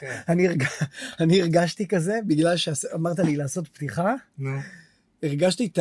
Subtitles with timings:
[0.00, 0.20] כן.
[0.28, 0.64] אני הרג-
[1.20, 4.50] אני הרגשתי כזה, בגלל שאמרת לי לעשות פתיחה, נו.
[5.22, 5.78] הרגשתי את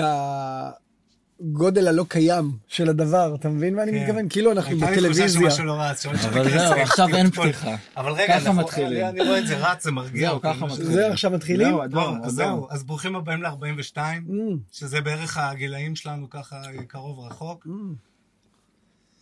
[1.42, 4.04] הגודל הלא קיים של הדבר, אתה מבין מה אני כן.
[4.04, 4.30] מתכוון?
[4.30, 5.30] כאילו אנחנו הייתה לי בטלוויזיה.
[5.52, 6.06] שמשהו לא רץ.
[6.06, 7.30] אבל זהו, עכשיו אין.
[7.32, 7.76] פתיחה.
[7.98, 9.06] אבל רגע, ככה מתחילים.
[9.06, 10.48] אני- רואה את זה רץ, זה מרגיע זהו, אותי.
[10.48, 10.66] ככה.
[10.66, 10.92] מתחילים.
[10.94, 11.68] זה עכשיו מתחילים?
[11.92, 12.32] זהו, אז.
[12.32, 14.32] זהו, ברוכים הבאים ל-42, Mm,
[14.72, 17.68] שזה בערך הגילאים שלנו ככה קרוב רחוק.
[17.68, 17.70] mm.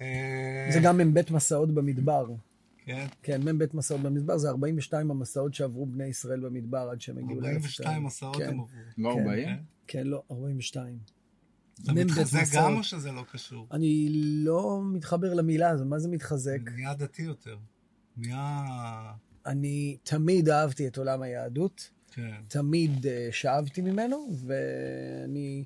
[0.02, 0.08] אה,
[0.72, 2.26] זה גם מ"ב מסעות במדבר.
[2.88, 7.42] כן, כן, מ"ב מסעות במדבר, זה 42 המסעות שעברו בני ישראל במדבר עד שהם הגיעו
[7.42, 8.00] לארץ 42 ישראל.
[8.00, 8.50] מסעות כן.
[8.50, 8.68] הם עברו.
[8.98, 9.20] לא כן.
[9.22, 9.50] 40?
[9.88, 10.98] כן, לא, 42.
[11.84, 12.44] אתה מ"ב מתחזק.
[12.54, 13.68] גם או שזה לא קשור?
[13.72, 14.08] אני
[14.46, 16.60] לא מתחבר למילה הזו, מה זה מתחזק?
[16.76, 17.58] נהיה דתי יותר.
[18.18, 18.66] נהיה...
[19.46, 22.36] אני תמיד אהבתי את עולם היהדות, כן.
[22.48, 25.66] תמיד אה, שאבתי ממנו, ואני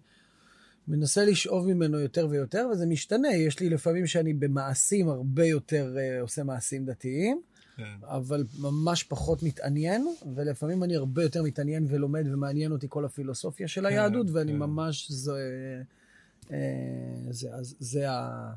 [0.87, 3.33] מנסה לשאוב ממנו יותר ויותר, וזה משתנה.
[3.33, 7.41] יש לי לפעמים שאני במעשים הרבה יותר אה, עושה מעשים דתיים,
[7.75, 7.83] כן.
[8.03, 13.85] אבל ממש פחות מתעניין, ולפעמים אני הרבה יותר מתעניין ולומד, ומעניין אותי כל הפילוסופיה של
[13.85, 14.57] היהדות, ואני כן.
[14.57, 15.11] ממש...
[15.11, 15.31] זה,
[16.51, 16.57] אה,
[17.29, 18.53] זה, אז זה ה...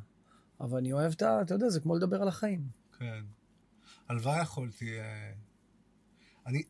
[0.60, 1.42] אבל אני אוהב את ה...
[1.42, 2.60] אתה יודע, זה כמו לדבר על החיים.
[2.98, 3.22] כן.
[4.08, 4.98] הלוואי יכולתי...
[4.98, 5.32] אה,
[6.46, 6.62] אני...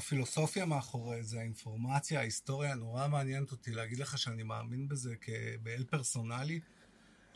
[0.00, 6.60] הפילוסופיה מאחורי זה, האינפורמציה, ההיסטוריה, נורא מעניינת אותי להגיד לך שאני מאמין בזה כאל פרסונלי.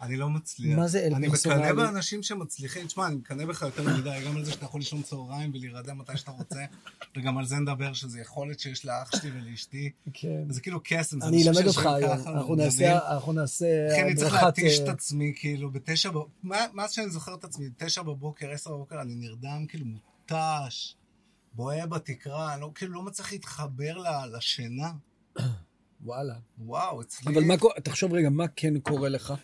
[0.03, 0.79] אני לא מצליח.
[0.79, 1.61] מה זה אל אני פרסונלי?
[1.61, 2.87] מקנא באנשים שמצליחים.
[2.87, 6.17] תשמע, אני מקנא בך יותר מדי, גם על זה שאתה יכול לישון צהריים ולהירדם מתי
[6.17, 6.65] שאתה רוצה,
[7.17, 9.91] וגם על זה נדבר, שזה יכולת שיש לאח שלי ולאשתי.
[10.12, 10.51] כן.
[10.51, 11.23] זה כאילו קסם.
[11.23, 12.55] אני אלמד אותך היום, אנחנו.
[12.55, 16.31] נעשה, אנחנו נעשה אחי, אני צריך להתיש אה, את עצמי, כאילו, בתשע בבוקר,
[16.73, 20.97] מאז שאני זוכר את עצמי, תשע בבוקר, עשר בבוקר, אני נרדם, כאילו, מותש,
[21.55, 24.03] בוהה בתקרה, אני לא, כאילו, לא מצליח להתחבר
[24.33, 24.93] לשינה.
[26.05, 26.35] וואלה.
[26.59, 27.33] וואו, אצלי...
[27.35, 29.35] אבל מה, קורה- תחשוב רגע, מה כן קורה לך?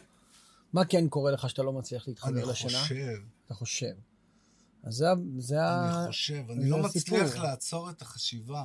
[0.73, 2.79] מה כן קורה לך שאתה לא מצליח אני להתחבר לשינה?
[2.83, 3.93] חושב, אתה חושב.
[4.85, 5.05] אז
[5.39, 6.01] זה, ה-.
[6.03, 7.19] אני חושב, זה אני לא הסיפור.
[7.19, 8.65] מצליח לעצור את החשיבה.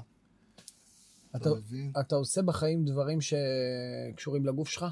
[1.29, 1.91] אתה אתה, מבין?
[1.99, 4.85] אתה עושה בחיים דברים שקשורים לגוף שלך?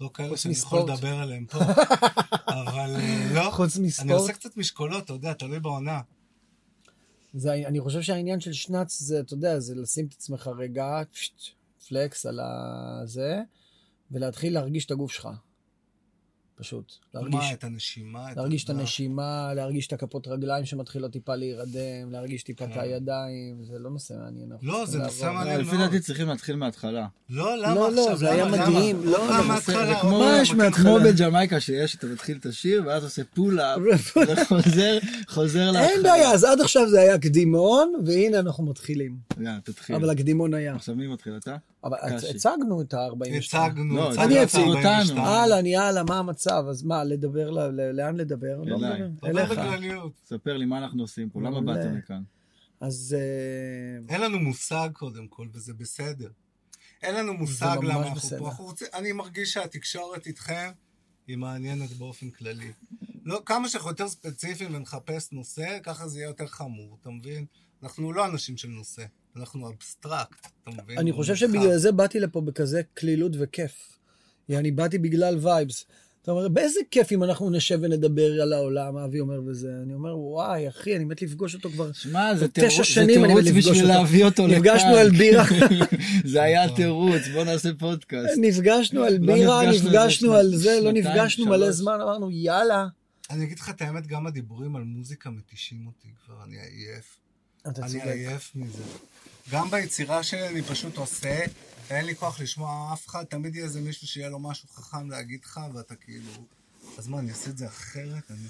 [0.00, 0.98] לא כאלה שאני יכול מספורט.
[0.98, 1.58] לדבר עליהם פה.
[2.62, 4.10] אבל אה, לא, חוץ אני מספורט?
[4.10, 6.00] עושה קצת משקולות, אתה יודע, תלוי בעונה.
[7.34, 11.40] זה, אני חושב שהעניין של שאנטי זה, אתה יודע, זה לשים את עצמך רגע, פשט,
[11.88, 13.40] relax על הזה,
[14.10, 15.28] ולהתחיל להרגיש את הגוף שלך.
[16.62, 16.92] פשוט.
[17.14, 18.26] להרגיש, מה, את הנשימה?
[18.36, 18.80] להרגיש את הגוף.
[18.80, 22.80] הנשימה, להרגיש את הכפות רגליים שמתחילות טיפה להירדם, להרגיש טיפה את כן.
[22.80, 24.52] הידיים, זה לא נושא מעניין.
[24.62, 24.98] לא, זה.
[24.98, 25.60] נושא מעניין.
[25.60, 25.80] לפי מאוד.
[25.90, 27.06] דעתי צריכים להתחיל מההתחלה.
[27.30, 28.16] לא, למה לא, לא, עכשיו?
[28.16, 28.68] זה היה למה?
[28.68, 29.00] מדהים.
[29.04, 34.98] לא, עוד זה כמו- בג'מייקה שיש, אתה מתחיל את השיר, ואז עושה pull up, וחוזר,
[35.28, 35.88] חוזר להתחלה.
[35.88, 39.16] אין בעיה, אז עד עכשיו זה היה קדימון, והנה אנחנו מתחילים.
[39.40, 39.96] יאללה, תתחיל.
[39.96, 40.74] אבל הקדימון היה.
[40.74, 41.36] עכשיו מי מתחיל?
[41.36, 41.56] אתה?
[41.84, 41.96] אבל.
[42.30, 43.36] הצגנו את ה-42.
[43.36, 44.60] הצגנו, לא, הצגנו אני את אציג.
[44.60, 45.08] ה-42.
[45.10, 45.24] אותנו.
[45.26, 46.64] אהלן, יאללה, מה המצב?
[46.70, 48.62] אז מה, לדבר, ל- ל- לאן לדבר?
[48.64, 48.76] לא.
[48.78, 49.06] מדבר.
[49.08, 49.60] דבר אליך.
[50.26, 51.60] ספר לי מה אנחנו עושים פה, למה.
[51.60, 52.22] באתם לכאן?
[52.80, 56.28] אז אה, אין לנו מושג קודם כל, וזה בסדר.
[57.02, 58.38] אין לנו מושג למה אנחנו בסדר.
[58.38, 58.48] פה.
[58.48, 60.70] אנחנו רוצים, אני מרגיש שהתקשורת איתכם
[61.26, 62.72] היא מעניינת באופן כללי.
[63.24, 67.44] לא, כמה שאנחנו יותר ספציפיים ונחפש נושא, ככה זה יהיה יותר חמור, אתה מבין?
[67.82, 69.02] אנחנו לא אנשים של נושא,
[69.36, 70.98] אנחנו אבסטרקט, אתה מבין?
[70.98, 71.34] אני חושב.
[71.34, 73.98] שבגלל זה באתי לפה בכזה קלילות וכיף.
[74.50, 75.84] אני באתי בגלל vibes.
[76.22, 79.68] אתה אומר, באיזה כיף אם אנחנו נשב ונדבר על העולם, אבי אומר וזה.
[79.82, 81.90] אני אומר, וואי, אחי, אני מת לפגוש אותו כבר.
[81.92, 83.98] זה תשע תירוץ זה שנים אני תירוץ לפגוש בשביל אותו.
[83.98, 84.58] להביא אותו לכאן.
[84.58, 85.44] נפגשנו על בירה.
[86.32, 88.34] זה היה התירוץ, בוא נעשה פודקאסט.
[88.40, 91.70] נפגשנו על לא בירה, נפגשנו על זה, לא נפגשנו מלא.
[91.70, 92.86] זמן, אמרנו, יאללה.
[93.30, 97.18] אני אגיד לך את האמת, גם הדיבורים על מוזיקה מתישים אותי כבר, אני עייף.
[97.66, 98.02] אני.
[98.02, 98.82] עייף מזה.
[99.50, 101.44] גם ביצירה שלי אני פשוט עושה,
[101.90, 105.40] אין לי כוח לשמוע אף אחד, תמיד יהיה איזה מישהו שיהיה לו משהו חכם להגיד
[105.44, 106.30] לך, ואתה כאילו...
[106.98, 108.30] אז מה, אני אעשה את זה אחרת?
[108.30, 108.48] אני...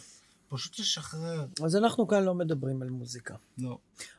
[0.49, 1.47] פשוט לשחרר.
[1.65, 3.35] אז אנחנו כאן לא מדברים על מוזיקה.
[3.59, 3.79] לא.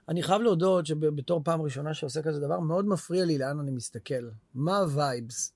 [0.09, 4.29] אני חייב להודות שבתור פעם ראשונה שעושה כזה דבר, מאוד מפריע לי לאן אני מסתכל.
[4.53, 5.51] מה הווייבס?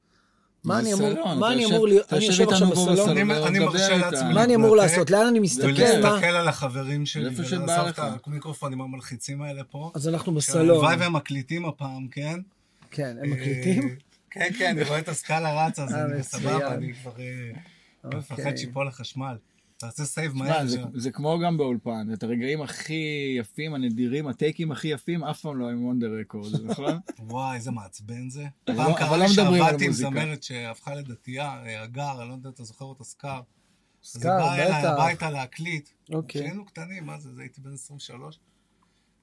[0.68, 2.68] מה אני אמור, בסלון, מה אתה אני יושב- אמור להיות, אתה אני יושב יושב עכשיו
[2.68, 4.00] איתנו פה בסלון, אני- בסלון, אני מדבר מרשה איתם.
[4.12, 5.10] לעצמי מה אני אמור להתנתק לעשות?
[5.12, 5.68] לאן אני מסתכל?
[5.68, 7.88] ולהסתכל על החברים שלי, ולעזוב.
[7.88, 9.92] את המיקרופונים המלחיצים האלה פה.
[9.96, 10.62] אז אנחנו בסלון.
[10.70, 12.40] הלוואי והם מקליטים הפעם, כן?
[12.92, 13.84] כן, הם מקליטים?
[13.90, 13.94] אה,
[14.32, 16.24] כן, כן, אני רואה את הסקאלה רצה, אז אה, אני.
[16.24, 17.26] סבבה, אני כבר אה,
[18.04, 18.20] אוקיי.
[18.20, 19.36] מפחד שיפול החשמל.
[19.78, 20.68] תעשה save שמע, מהר.
[20.68, 20.82] זה-.
[20.96, 23.04] זה כמו גם באולפן, את הרגעים הכי
[23.40, 27.00] יפים, הנדירים, ה takes הכי יפים, אף פעם לא on the record, נכון?
[27.20, 28.46] וואי, איזה מעצבן זה.
[28.66, 29.92] פעם לא- קרה אבל לי לא שעבדתי עם.
[29.92, 33.40] זמרת שהפכה לדתייה, אה, הגר, אני לא יודע אם אתה זוכר אותה, Scar.
[33.40, 34.90] אז היא Scar, באה אליי בטח.
[34.94, 35.90] הביתה להקליט.
[36.14, 36.42] אוקיי.
[36.42, 38.40] כשהיינו קטנים, מה זה, זה הייתי בן 23.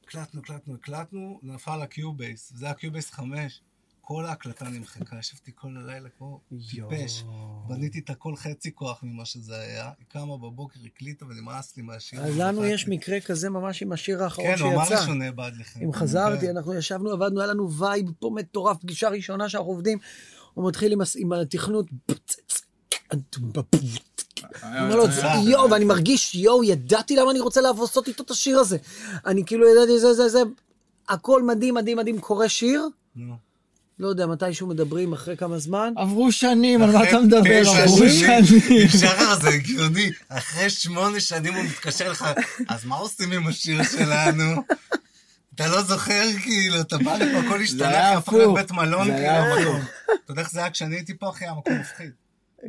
[0.07, 3.61] הקלטנו, הקלטנו, הקלטנו, נפל ה Cubase, זה היה Cubase 5.
[4.07, 6.41] כל ההקלטה נמחקה, ישבתי כל הלילה כמו.
[6.71, 7.25] טיפש.
[7.69, 9.91] בניתי את הכל חצי כוח ממה שזה היה.
[9.99, 12.21] היא קמה בבוקר, הקליטה ונמאס לי מהשיר.
[12.21, 12.89] אז לנו יש.
[12.89, 15.03] מקרה כזה ממש עם השיר האחרון כן, הוא אמר שיצא.
[15.03, 15.81] שהוא נאבד לכם.
[15.85, 16.57] אם חזרתי, כן.
[16.57, 19.99] אנחנו ישבנו, עבדנו, היה לנו vibe פה מטורף, פגישה ראשונה שאנחנו עובדים.
[20.55, 21.87] הוא מתחיל עם התכנות.
[24.63, 28.59] אומר לו, היה- יואו, ואני מרגיש, יואו, ידעתי למה אני רוצה לעשות איתו את השיר
[28.59, 28.77] הזה.
[29.27, 30.39] אני כאילו ידעתי, זה, זה, זה,
[31.09, 32.89] הכל מדהים, מדהים, מדהים, קורא שיר.
[33.99, 35.93] לא יודע, מתישהו מדברים אחרי כמה זמן.
[35.97, 37.63] עברו שנים, על מה אתה מדבר?
[37.83, 38.89] עברו שנים.
[39.01, 42.27] שחר זה הגיוני, אחרי שמונה שנים הוא מתקשר לך,
[42.69, 44.63] אז מה עושים עם השיר שלנו?
[45.55, 48.59] אתה לא זוכר, כאילו, אתה בא לפה, הכל זה השתנה, הפך להיות הפוך.
[48.59, 49.81] בית מלון, כאילו, המקום.
[50.25, 52.11] אתה יודע איך זה היה כשאני הייתי פה, אחי, המקום מפחיד.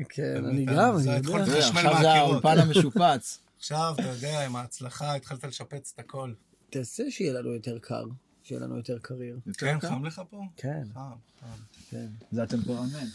[0.09, 1.57] כן, אני גם, זה אני יודע.
[1.57, 2.11] עכשיו זה.
[2.11, 3.39] האולפן המשופץ.
[3.57, 6.31] עכשיו, אתה יודע, עם ההצלחה, התחלת לשפץ את הכל.
[6.69, 8.03] תעשה שיהיה לנו יותר קר,
[8.45, 9.39] שיהיה לנו יותר קריר.
[9.57, 9.87] כן, קל?
[9.89, 10.41] חם לך פה?
[10.57, 10.99] כן, חם,
[11.41, 11.47] חם.
[11.89, 12.07] כן.
[12.31, 13.09] זה הטמפרמנט.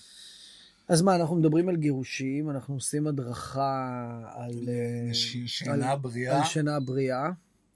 [0.88, 3.88] אז מה, אנחנו מדברים על גירושים, אנחנו עושים הדרכה
[4.35, 4.69] על...
[4.69, 5.15] אה,
[5.47, 6.38] שינה בריאה.
[6.38, 7.31] על שינה בריאה.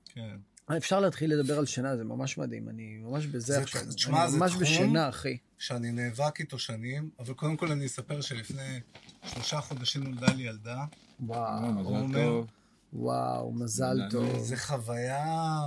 [0.08, 0.36] כן.
[0.76, 3.82] אפשר להתחיל לדבר על שינה, זה ממש מדהים, אני ממש בזה זה- עכשיו.
[3.94, 5.36] תשמע, אני זה ממש תחום- בשינה, אחי.
[5.58, 8.80] שאני נאבק איתו שנים, אבל קודם כל אני אספר שלפני
[9.24, 10.84] שלושה חודשים נולדה לי ילדה.
[11.20, 12.12] וואו, מזל.
[12.14, 12.46] טוב.
[12.92, 14.38] וואו, מזל טוב.
[14.38, 15.58] זו חוויה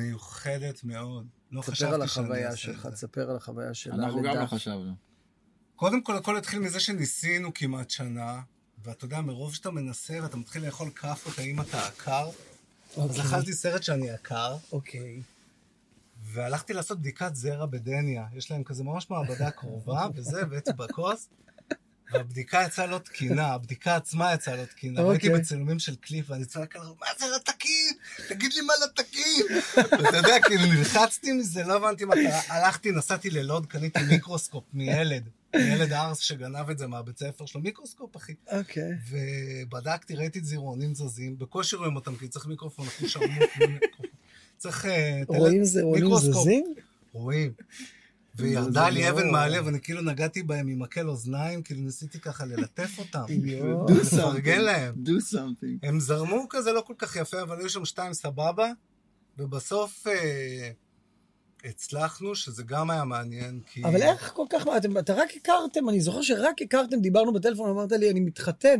[0.00, 1.26] מיוחדת מאוד.
[1.50, 2.96] לא תספר חשבתי על שאני החוויה אעשה שלך, את זה.
[2.96, 4.46] תספר על החוויה של אנחנו גם לא.
[4.46, 4.94] חשבנו.
[5.76, 8.40] קודם כל, הכל התחיל מזה שניסינו כמעט שנה,
[8.84, 13.20] ואתה יודע, מרוב שאתה מנסה ואתה מתחיל לאכול כאפות, האם אתה עקר, אז אוקיי.
[13.20, 15.22] אכלתי סרט שאני עקר, אוקיי.
[16.22, 18.26] והלכתי לעשות בדיקת זרע בדניה.
[18.34, 21.28] יש להם כזה ממש מעבדה קרובה, וזה, הבאתי בכוס,
[22.12, 25.00] והבדיקה יצאה לא תקינה, הבדיקה עצמה יצאה לא תקינה.
[25.00, 25.10] אוקיי.
[25.10, 27.92] ראיתי בצילומים של קליפ, ואני צועק עליו, מה זה לא תקין?
[28.28, 29.46] תגיד לי מה לא תקין.
[29.76, 32.40] ואתה יודע, כאילו נלחצתי מזה, לא הבנתי מה קרה.
[32.48, 38.16] הלכתי, נסעתי ללוד, קניתי מיקרוסקופ מילד, מילד ארס שגנב את זה מהבית ספר שלו, מיקרוסקופ,
[38.16, 38.34] אחי.
[38.52, 38.90] אוקיי.
[39.10, 43.30] ובדקתי, ראיתי את זירעונים זזים, בקושי רואים אותם, כי צריך מיקרופון, שרמוט.
[43.58, 44.06] מיקרופון.
[44.58, 44.86] צריך...
[44.86, 46.42] אה, רואים זה, רואים מיקרוסקופ.
[46.42, 46.74] זזים?
[47.12, 47.52] רואים.
[48.34, 52.98] וירדה לי אבן מהלב, אני כאילו נגעתי בהם עם מקל אוזניים, כאילו ניסיתי ככה ללטף
[52.98, 53.24] אותם.
[54.00, 54.62] לפרגן something.
[54.62, 54.94] להם.
[55.04, 55.78] do something.
[55.88, 58.70] הם זרמו כזה לא כל כך יפה, אבל היו שם שתיים סבבה,
[59.38, 60.70] ובסוף אה,
[61.64, 63.84] הצלחנו, שזה גם היה מעניין, כי...
[63.84, 67.92] אבל איך כל כך, אתם, אתה רק הכרתם, אני זוכר שרק הכרתם, דיברנו בטלפון, אמרת
[67.92, 68.78] לי, אני מתחתן.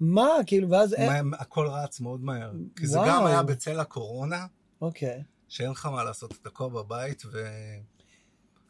[0.00, 0.94] מה, כאילו, ואז...
[0.94, 2.52] איך- מה, הכל רץ מאוד מהר.
[2.76, 2.98] כי זה.
[3.06, 4.46] גם היה בצל הקורונה,
[4.80, 5.22] אוקיי.
[5.48, 7.22] שאין לך מה לעשות, אתה תקוע בבית,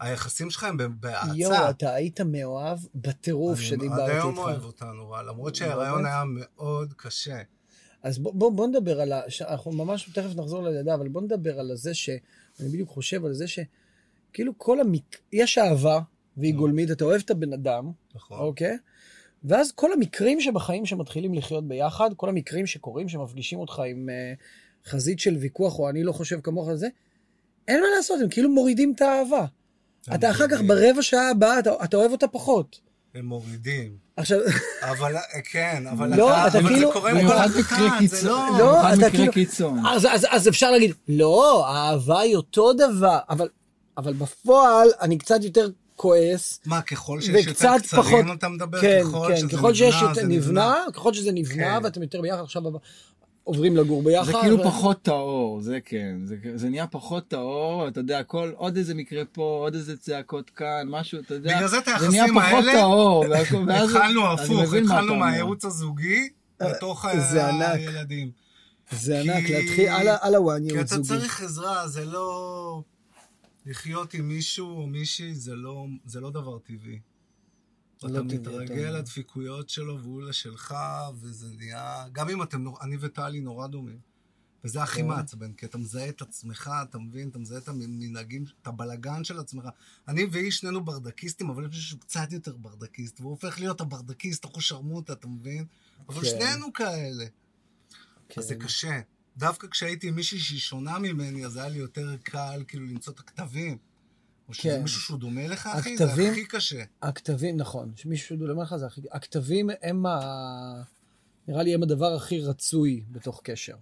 [0.00, 1.32] והיחסים שלך הם בהאצה.
[1.34, 4.38] יואו, אתה היית מאוהב בטירוף אני שדיברתי עד היום איתך.
[4.38, 6.06] אוהב אותנו, למרות שההיריון?
[6.06, 7.40] היה מאוד קשה.
[8.02, 9.20] אז בוא, בוא, בוא נדבר על ה...
[9.40, 12.10] אנחנו ממש תכף נחזור ללידה, אבל בוא נדבר על זה ש...
[12.60, 13.58] אני בדיוק חושב על זה ש...
[14.32, 15.16] כאילו כל המק...
[15.32, 16.00] יש אהבה,
[16.36, 16.58] והיא נו.
[16.60, 18.38] גולמית, אתה אוהב את הבן אדם, נכון.
[18.38, 18.78] אוקיי?
[19.44, 25.20] ואז כל המקרים שבחיים שמתחילים לחיות ביחד, כל המקרים שקורים, שמפגישים אותך עם uh, חזית
[25.20, 26.88] של ויכוח, או אני לא חושב כמוך על זה,
[27.68, 29.46] אין מה לעשות, הם כאילו מורידים את האהבה.
[30.14, 30.60] אתה אחר כך.
[30.66, 32.80] ברבע שעה הבאה, אתה, אתה אוהב אותה פחות.
[33.14, 33.92] הם מורידים.
[34.16, 34.38] עכשיו,
[34.82, 35.14] אבל,
[35.52, 38.58] כן, אבל לא, אתה, אתה אבל כאילו- זה קורה עם כל אחד, מקרה זה קיצון.
[38.58, 38.58] לא...
[38.58, 39.86] לא, אתה מקרה כאילו- קיצון.
[39.86, 43.48] אז, אז, אז אפשר להגיד, לא, האהבה היא אותו דבר, אבל,
[43.98, 46.60] אבל בפועל אני קצת יותר כועס.
[46.66, 48.80] מה, ככל שיש יותר קצרים פחות- אתה מדבר?
[48.80, 51.84] כן, ככל כן, שזה ככל שיש נבנה, יותר זה נבנה, ככל שזה נבנה, כן.
[51.84, 52.62] ואתם יותר ביחד, עכשיו
[53.44, 54.24] עוברים לגור ביחד.
[54.26, 56.16] זה כאילו ו- פחות טהור, זה כן.
[56.24, 60.50] זה, זה נהיה פחות טהור, אתה יודע, כל, עוד איזה מקרה פה, עוד איזה צעקות
[60.50, 61.56] כאן, משהו, אתה יודע.
[61.56, 63.24] בגלל זה את זה נהיה היחסים פחות האלה, טהור.
[63.30, 65.16] והכל- ואז- התחלנו הפוך, התחלנו.
[65.16, 66.28] מהייעוץ הזוגי
[66.60, 67.74] לתוך זה ענק.
[67.78, 68.30] הילדים.
[68.90, 71.08] זה כי- ענק, להתחיל על ה- על הוואן כי ייעוץ אתה זוגי.
[71.20, 72.82] צריך עזרה, זה לא...
[73.66, 76.98] לחיות עם מישהו או מישהי זה לא, זה לא דבר טבעי.
[78.08, 78.90] לא אתה מתרגל.
[78.90, 80.74] לדפיקויות שלו והוא לשלך,
[81.20, 82.04] וזה נהיה...
[82.12, 83.98] גם אם אתם, נור- אני וטלי נורא דומים.
[84.64, 85.06] וזה הכי כן.
[85.06, 87.28] מעצבן, כי אתה מזהה את עצמך, אתה מבין?
[87.28, 89.64] אתה מזהה את המנהגים, את הבלגן של עצמך.
[90.08, 94.44] אני והיא שנינו ברדקיסטים, אבל יש מישהו שהוא קצת יותר ברדקיסט, והוא הופך להיות הברדקיסט,
[94.46, 95.64] אחוז שרמוטה, אתה מבין?
[96.08, 96.26] אבל כן.
[96.26, 97.24] שנינו כאלה.
[98.28, 98.40] כן.
[98.40, 99.00] אז זה קשה.
[99.36, 103.18] דווקא כשהייתי עם מישהי שהיא שונה ממני, אז היה לי יותר קל כאילו למצוא את
[103.18, 103.78] הכתבים.
[104.50, 104.82] או שזה כן.
[104.82, 106.82] מישהו שהוא דומה לך, אחי, זה הכתבים- הכי קשה.
[107.02, 109.00] הכתבים, נכון, שמישהו דומה לך זה הכי...
[109.12, 110.82] הכתבים הם ה...
[111.48, 113.76] נראה לי הם הדבר הכי רצוי בתוך קשר.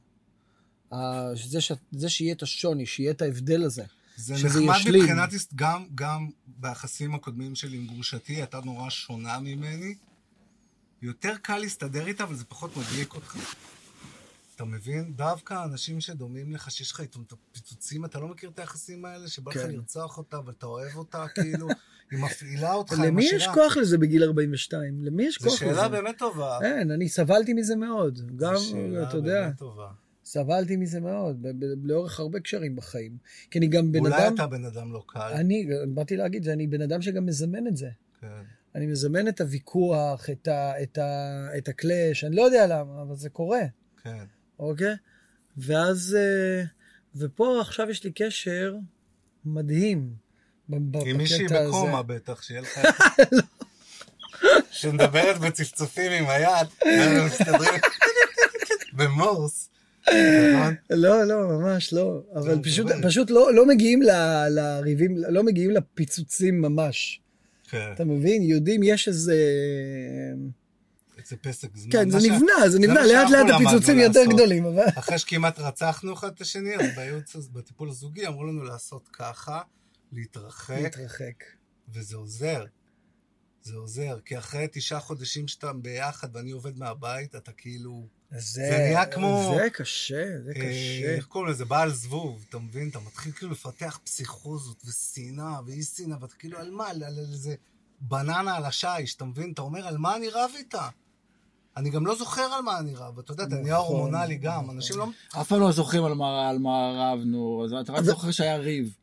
[1.35, 1.73] זה, ש...
[1.93, 3.85] זה שיהיה את השוני, שיהיה את ההבדל הזה.
[4.17, 5.03] זה נחמד ישלים.
[5.03, 9.95] מבחינת, גם, גם ביחסים הקודמים שלי עם גרושתי, הייתה נורא שונה ממני.
[11.03, 13.37] יותר קל להסתדר איתה, אבל זה פחות מדליק אותך.
[14.59, 15.13] אתה מבין?
[15.17, 19.29] דווקא אנשים שדומים לך, שיש לך איתם את הפיצוצים, אתה לא מכיר את היחסים האלה,
[19.29, 19.71] שבא לך כן.
[19.71, 21.69] לרצוח אותה ואתה אוהב אותה, כאילו,
[22.11, 23.47] היא מפעילה אותך, היא למי יש.
[23.55, 25.03] כוח לזה בגיל 42?
[25.05, 25.75] למי יש זו כוח לזה?
[25.75, 26.59] שאלה באמת טובה.
[26.63, 28.37] אין, אני סבלתי מזה מאוד.
[28.37, 28.77] גם, זו
[29.09, 29.89] אתה יודע, באמת טובה.
[30.25, 33.17] סבלתי מזה מאוד, ב- ב- לאורך הרבה קשרים בחיים.
[33.51, 34.35] כי אני גם בן אולי אדם...
[34.35, 35.33] אתה בן אדם לא קל.
[35.35, 37.89] אני, באתי להגיד שאני בן אדם שגם מזמן את זה.
[38.21, 38.43] כן.
[38.75, 43.17] אני מזמן את הוויכוח, את, ה, את, ה, את הקלאש, אני לא יודע למה, אבל
[43.17, 43.61] זה קורה,
[44.03, 44.25] כן.
[44.59, 44.95] אוקיי?
[45.57, 46.65] ואז, אה,
[47.17, 48.75] ופה עכשיו יש לי קשר
[49.45, 50.11] מדהים.
[51.07, 51.47] עם מישהי.
[51.47, 52.81] בקומה בטח, שיהיה לך...
[54.71, 57.81] שמדברת בצפצופים עם היד, אנחנו מסתדרים
[58.93, 59.71] במורס.
[60.07, 60.75] נכון?
[60.91, 62.23] לא, לא, ממש לא.
[62.35, 64.03] אבל טוב, פשוט, לא, לא מגיעים
[64.51, 67.21] לריבים, לא מגיעים לפיצוצים ממש.
[67.71, 67.91] כן.
[67.95, 68.43] אתה מבין?
[68.43, 69.35] יהודים יש איזה...
[71.31, 71.93] איזה פסק זמן.
[71.93, 74.25] כן, זה נבנה, זה נבנה, לאט לאט הפיצוצים יותר.
[74.35, 74.85] גדולים, אבל...
[74.99, 79.61] אחרי שכמעט רצחנו אחד את השני, אז בייעוץ, בטיפול הזוגי אמרו לנו לעשות ככה,
[80.13, 81.45] להתרחק, להתרחק.
[81.95, 82.65] וזה עוזר.
[83.63, 88.07] זה עוזר, כי אחרי תשעה חודשים שאתה ביחד ואני עובד מהבית, אתה כאילו...
[88.39, 91.15] זה נהיה כמו- זה קשה, זה אה, קשה.
[91.17, 91.65] איך קוראים לזה?
[91.65, 92.89] בעל זבוב, אתה מבין?
[92.89, 96.89] אתה מתחיל כאילו לפתח פסיכוזות ושנאה ואי שנאה, ואתה כאילו על מה?
[96.89, 97.55] על איזה
[98.01, 99.53] בננה על השיש, אתה מבין?
[99.53, 100.89] אתה אומר, על מה אני רב איתה?
[101.79, 104.63] אני גם לא זוכר על מה אני רב, אתה יודע, אתה נהיה נכון, הורמונלי גם,
[104.63, 104.77] נכון.
[104.77, 105.07] אנשים לא...
[105.41, 106.15] אף פעם לא זוכרים על
[106.59, 108.95] מה, רבנו, אתה רק זוכר שהיה ריב.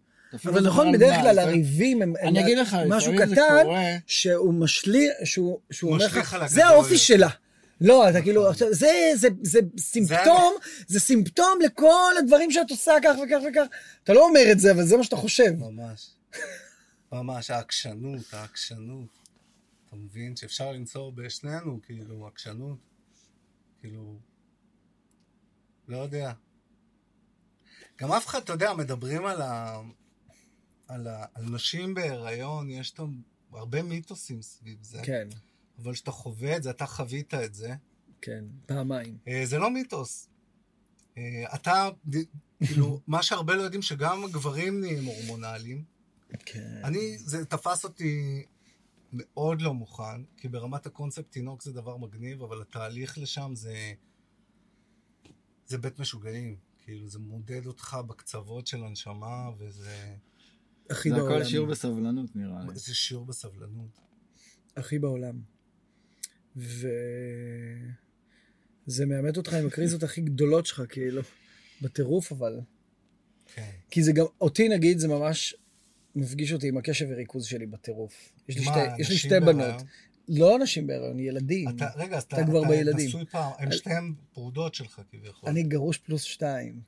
[0.45, 2.13] אבל לא נכון, בדרך כלל הריבים הם...
[2.21, 3.65] אני הם אגיד לך, משהו קטן.
[4.07, 7.29] שהוא משליך, שהוא אומר לך, זה האופי יותר." שלה.
[7.81, 10.53] לא, אתה כאילו, עכשיו, זה, זה, זה סימפטום,
[10.87, 13.65] זה סימפטום לכל הדברים שאת עושה כך וכך וכך.
[14.03, 15.51] אתה לא אומר את זה, אבל זה מה שאתה חושב.
[15.59, 16.07] ממש.
[17.11, 19.24] ממש, העקשנות, העקשנות.
[19.95, 22.77] אתה מבין שאפשר למצוא בשנינו, כאילו, עקשנות.
[23.79, 24.19] כאילו...
[25.87, 26.33] לא יודע.
[27.97, 29.81] גם אף אחד, אתה יודע, מדברים על ה...
[30.87, 31.25] על, ה...
[31.33, 32.99] על נשים בהיריון, יש את
[33.53, 35.01] הרבה מיתוסים סביב זה.
[35.03, 35.27] כן,
[35.77, 37.75] אבל כשאתה חווה את זה, אתה חווית את זה,
[38.21, 39.17] כן, פעמיים.
[39.27, 40.29] אה, זה לא מיתוס.
[41.17, 41.89] אה, אתה,
[42.65, 45.83] כאילו, מה שהרבה לא יודעים, שגם גברים נהיים הורמונליים.
[46.45, 46.81] כן.
[46.83, 48.45] אני, זה תפס אותי
[49.15, 53.93] מאוד לא מוכן, כי ברמת הקונספט תינוק זה דבר מגניב, אבל התהליך לשם זה...
[55.67, 56.57] זה בית משוגעים.
[56.79, 60.15] כאילו, זה מודד אותך בקצוות של הנשמה, וזה...
[60.89, 61.35] הכי זה בעולם.
[61.35, 62.75] הכל שיעור בסבלנות נראה לי.
[62.75, 63.99] זה שיעור בסבלנות.
[64.75, 65.41] הכי בעולם.
[66.57, 66.87] ו...
[68.85, 71.21] זה מאמת אותך עם הקריזות הכי גדולות שלך, כאילו.
[71.81, 72.59] בטירוף אבל.
[73.45, 73.71] כן.
[73.89, 75.55] כי זה גם, אותי נגיד, זה ממש
[76.15, 78.31] מפגיש אותי עם הקשב וריכוז שלי בטירוף.
[78.49, 79.57] יש לי, מה, שתי, יש לי שתי בהיריון?
[79.57, 79.83] בנות.
[80.27, 81.69] לא נשים בהיריון, ילדים.
[81.69, 83.07] אתה, רגע, אז אתה, אתה כבר בילדים.
[83.07, 85.49] נשוי פעם, הם שתיהן פרודות שלך כביכול.
[85.49, 86.81] אני גרוש פלוס שתיים.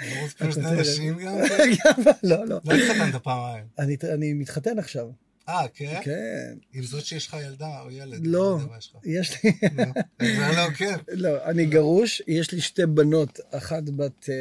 [0.00, 0.80] גרוס פלוס אתה יודע.
[0.80, 1.34] נשים גם?
[2.22, 2.60] לא, לא.
[2.64, 3.64] לא התחתנת פעמיים.
[3.78, 5.10] אני, אני מתחתן עכשיו.
[5.48, 6.00] אה, כן?
[6.04, 6.58] כן.
[6.72, 8.26] עם זאת שיש לך ילדה או ילד?
[8.26, 8.58] לא.
[8.70, 9.52] מה יש לי...
[9.72, 9.84] נו,
[10.20, 10.96] זה לא, כן.
[11.24, 14.34] לא, אני גרוש, יש לי שתי בנות, אחת בת אה,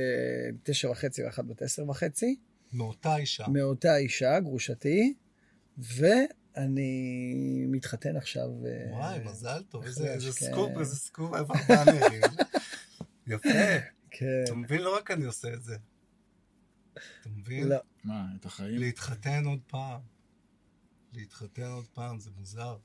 [0.63, 2.35] תשע וחצי ואחת בת עשר וחצי,
[2.73, 3.45] מאותה אישה.
[3.47, 5.13] מאותה אישה, גרושתי,
[5.77, 8.49] ואני מתחתן עכשיו.
[8.65, 10.51] אה, וואי, מזל טוב, איזה איזה כן.
[10.51, 12.21] סקופ, איזה סקופ, איפה הבאנרים?
[13.27, 13.49] יפה.
[14.11, 14.43] כן.
[14.43, 14.81] אתה מבין?
[14.81, 15.77] לא רק אני עושה את זה.
[17.21, 17.67] אתה מבין?
[17.67, 17.77] לא.
[18.03, 18.77] מה, את החיים?
[18.77, 19.99] להתחתן עוד פעם.
[21.13, 22.77] להתחתן עוד פעם, זה מוזר.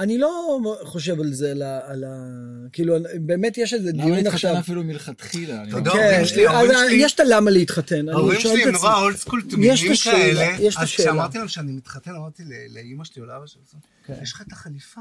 [0.00, 1.50] אני לא חושב על זה,
[1.84, 2.26] על ה...
[2.72, 4.58] כאילו, באמת יש איזה למה דיון להתחתן עכשיו.
[4.58, 5.62] אפילו מלכתחילה?
[5.62, 7.96] אני אתה לא יודע, כן, ההורים שלי- ההורים אז שלי- יש את הלמה להתחתן.
[8.08, 9.00] אני ההורים שלי הם נורא.
[9.02, 10.56] אולד סקול יש תמימים את השאלה, כאלה.
[10.60, 11.08] יש את אז השאלה.
[11.10, 13.62] כשאמרתי להם שאני מתחתן, אמרתי ל- לאימא שלי או לאבא שלי,
[14.06, 14.14] כן.
[14.22, 15.00] יש לך את החליפה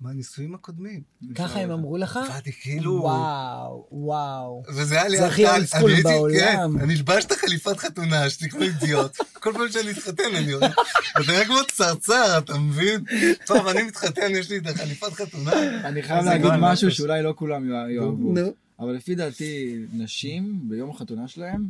[0.00, 1.00] מהנישואים הקודמים.
[1.34, 2.18] ככה הם אמרו לך?
[2.28, 2.92] ואני כאילו...
[2.92, 4.62] וואו, וואו.
[4.68, 5.16] וזה היה לי...
[5.18, 6.78] זה הכי הייתי- בעולם.
[6.78, 9.16] כן, אני אלבש את החליפת חתונה שלי כמו אידיוט.
[9.42, 10.74] כל פעם שאני מתחתן אני הולך.
[11.20, 13.00] אתה נראה כמו צרצר, אתה מבין?
[13.46, 15.52] טוב, אני מתחתן, יש לי את החליפת חתונה.
[15.88, 16.90] אני חייב להגיד משהו.
[16.90, 18.34] שאולי לא כולם יא- יאהבו.
[18.80, 21.66] אבל לפי דעתי, נשים ביום החתונה שלהם,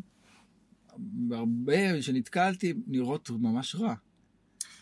[1.33, 3.95] הרבה שנתקלתי, נראות ממש רע.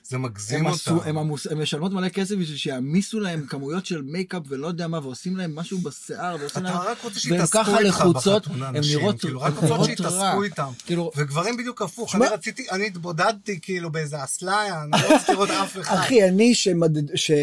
[0.09, 0.99] זה מגזים אותם.
[1.05, 4.99] הם, עמוס, הן משלמות מלא כסף בשביל שיעמיסו להם כמויות של מייקאפ ולא יודע מה,
[4.99, 6.83] ועושים להם משהו בשיער, ועושים אתה להם...
[6.83, 8.75] רק רוצה שיתעסקו איתך לחוצות, בחתונה, הם.
[8.97, 10.43] נראות- כאילו, רק רוצות שיתעסקו.
[10.43, 10.71] איתם.
[10.87, 15.33] כאילו, וגברים בדיוק הפוך, שמע- אני רציתי, אני התבודדתי כאילו באיזה אסלאיה, אני לא רציתי
[15.33, 15.97] לראות אף אחד.
[15.97, 17.17] אחי, אני שמדד...
[17.17, 17.31] ש...
[17.31, 17.37] אה,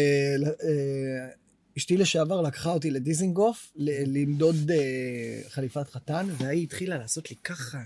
[1.78, 3.72] אשתי לשעבר לקחה אותי לדיזינגוף
[4.06, 4.76] למדוד אה,
[5.50, 7.78] חליפת חתן, והיא התחילה לעשות לי ככה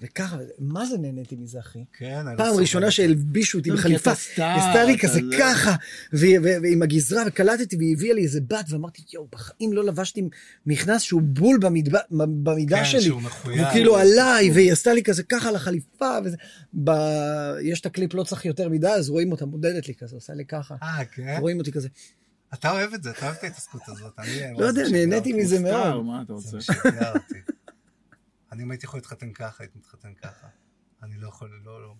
[0.00, 1.84] וככה, מה זה נהניתי מזה, אחי?
[1.98, 2.90] כן, אני לא פעם סובל ראשונה.
[2.90, 5.74] שהלבישו אותי לא, בחליפה, עשתה לי כזה לא- ככה,
[6.12, 10.22] ועם הגזרה, וקלטתי, והיא הביאה לי איזה בת, ואמרתי, יואו, בחיים לא לבשתי
[10.66, 11.58] מכנס שהוא בול
[12.20, 13.00] במידה כן, שלי.
[13.00, 13.58] שהוא מחויב.
[13.60, 16.36] הוא כאילו עליי, והיא עשתה לי כזה ככה לחליפה, וזה...
[17.62, 20.44] יש את הקליפ לא צריך יותר מדי, אז רואים אותה מודדת לי כזה, עושה לי
[20.44, 20.74] ככה.
[20.82, 21.36] אה, כן?
[21.40, 21.88] רואים אותי כזה.
[22.54, 24.12] אתה אוהב את זה, אתה אוהב את ההתעסקות הזאת.
[24.18, 24.58] אני...
[24.58, 25.32] לא יודע, נהניתי.
[25.32, 26.04] מזה מאוד.
[26.04, 26.58] מה אתה רוצה?
[28.52, 30.46] אני אם הייתי יכול להתחתן ככה, הייתי מתחתן ככה.
[31.02, 31.94] אני לא יכול, לא, לא.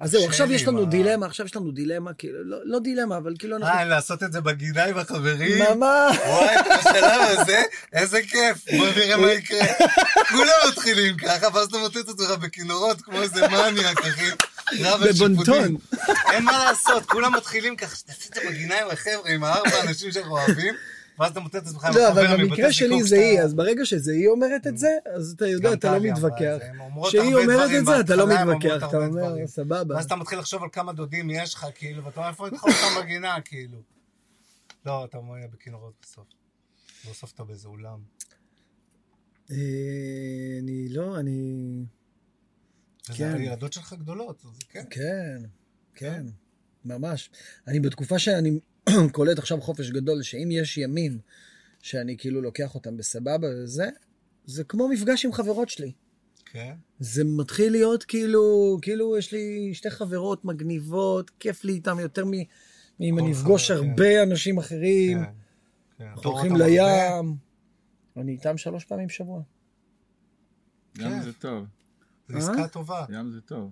[0.00, 3.34] אז זהו, עכשיו יש לנו דילמה, עכשיו יש לנו דילמה, כאילו, לא- לא דילמה, אבל
[3.38, 3.74] כאילו אנחנו...
[3.74, 5.58] אה, לעשות את זה בגינה עם החברים?
[5.58, 6.16] ממש.
[6.26, 9.66] וואי, בשלב הזה, איזה כיף, בוא נראה מה יקרה.
[10.30, 14.30] כולם מתחילים ככה, ואז אתה מוצא את עצמך בכינורות כמו איזה מניאק, אחי.
[14.80, 15.76] רב על בבונטון.
[16.32, 20.12] אין מה לעשות, כולם מתחילים ככה, שתעשי את זה בגינה עם החבר'ה, עם הארבע אנשים
[20.12, 20.74] שאנחנו אוהבים,
[21.18, 23.54] ואז אתה מוצא את עצמך עם לא, אבל מבתי במקרה שלי זיקוק זה היא, אז
[23.54, 26.56] ברגע שזה היא אומרת את זה, אז אתה יודע, אתה לא מתווכח.
[26.58, 26.70] זה,
[27.08, 29.46] כשהיא אומרת את זה, אתה לא מתווכח, אתה אומר.
[29.46, 29.94] סבבה.
[29.94, 33.02] ואז אתה מתחיל לחשוב על כמה דודים יש לך, כאילו, ואתה אומר, איפה יכול אותם
[33.02, 33.78] בגינה, כאילו.
[34.86, 36.26] לא, אתה אומר בכינורות בסוף.
[37.10, 37.98] בסוף אתה באיזה אולם.
[39.50, 39.56] אה,
[40.62, 41.84] אני לא, אני...
[43.14, 43.34] כן.
[43.34, 44.84] הילדות שלך גדולות, אז כן.
[44.90, 45.42] כן,
[45.94, 46.26] כן,
[46.84, 47.30] ממש.
[47.68, 48.60] אני בתקופה שאני
[49.12, 51.18] קולט עכשיו חופש גדול, שאם יש ימים
[51.82, 53.88] שאני כאילו לוקח אותם בסבבה וזה,
[54.44, 55.92] זה כמו מפגש עם חברות שלי.
[56.44, 56.74] כן.
[56.98, 62.24] זה מתחיל להיות כאילו, כאילו יש לי שתי חברות מגניבות, כיף לי איתם יותר.
[63.00, 63.88] מאם אני אפגוש חבר, כן.
[63.88, 65.30] הרבה אנשים אחרים, כן.
[65.98, 66.04] כן.
[66.04, 67.20] אנחנו הולכים אותם הרבה?
[67.20, 67.36] לים.
[68.16, 69.42] אני איתם שלוש פעמים בשבוע.
[70.98, 71.22] ים כן.
[71.22, 71.66] זה טוב,
[72.28, 73.04] זו עסקה טובה.
[73.10, 73.70] ים זה טוב.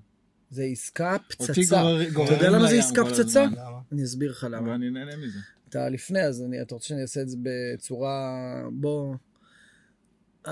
[0.53, 1.83] זה עסקה פצצה.
[2.25, 3.45] אתה יודע למה זה עסקה פצצה?
[3.93, 4.75] אני אסביר לך למה.
[4.75, 5.39] אני נהנה מזה.
[5.69, 8.35] אתה לפני, אז אני, אתה רוצה שאני אעשה את זה בצורה...
[8.73, 9.15] בוא...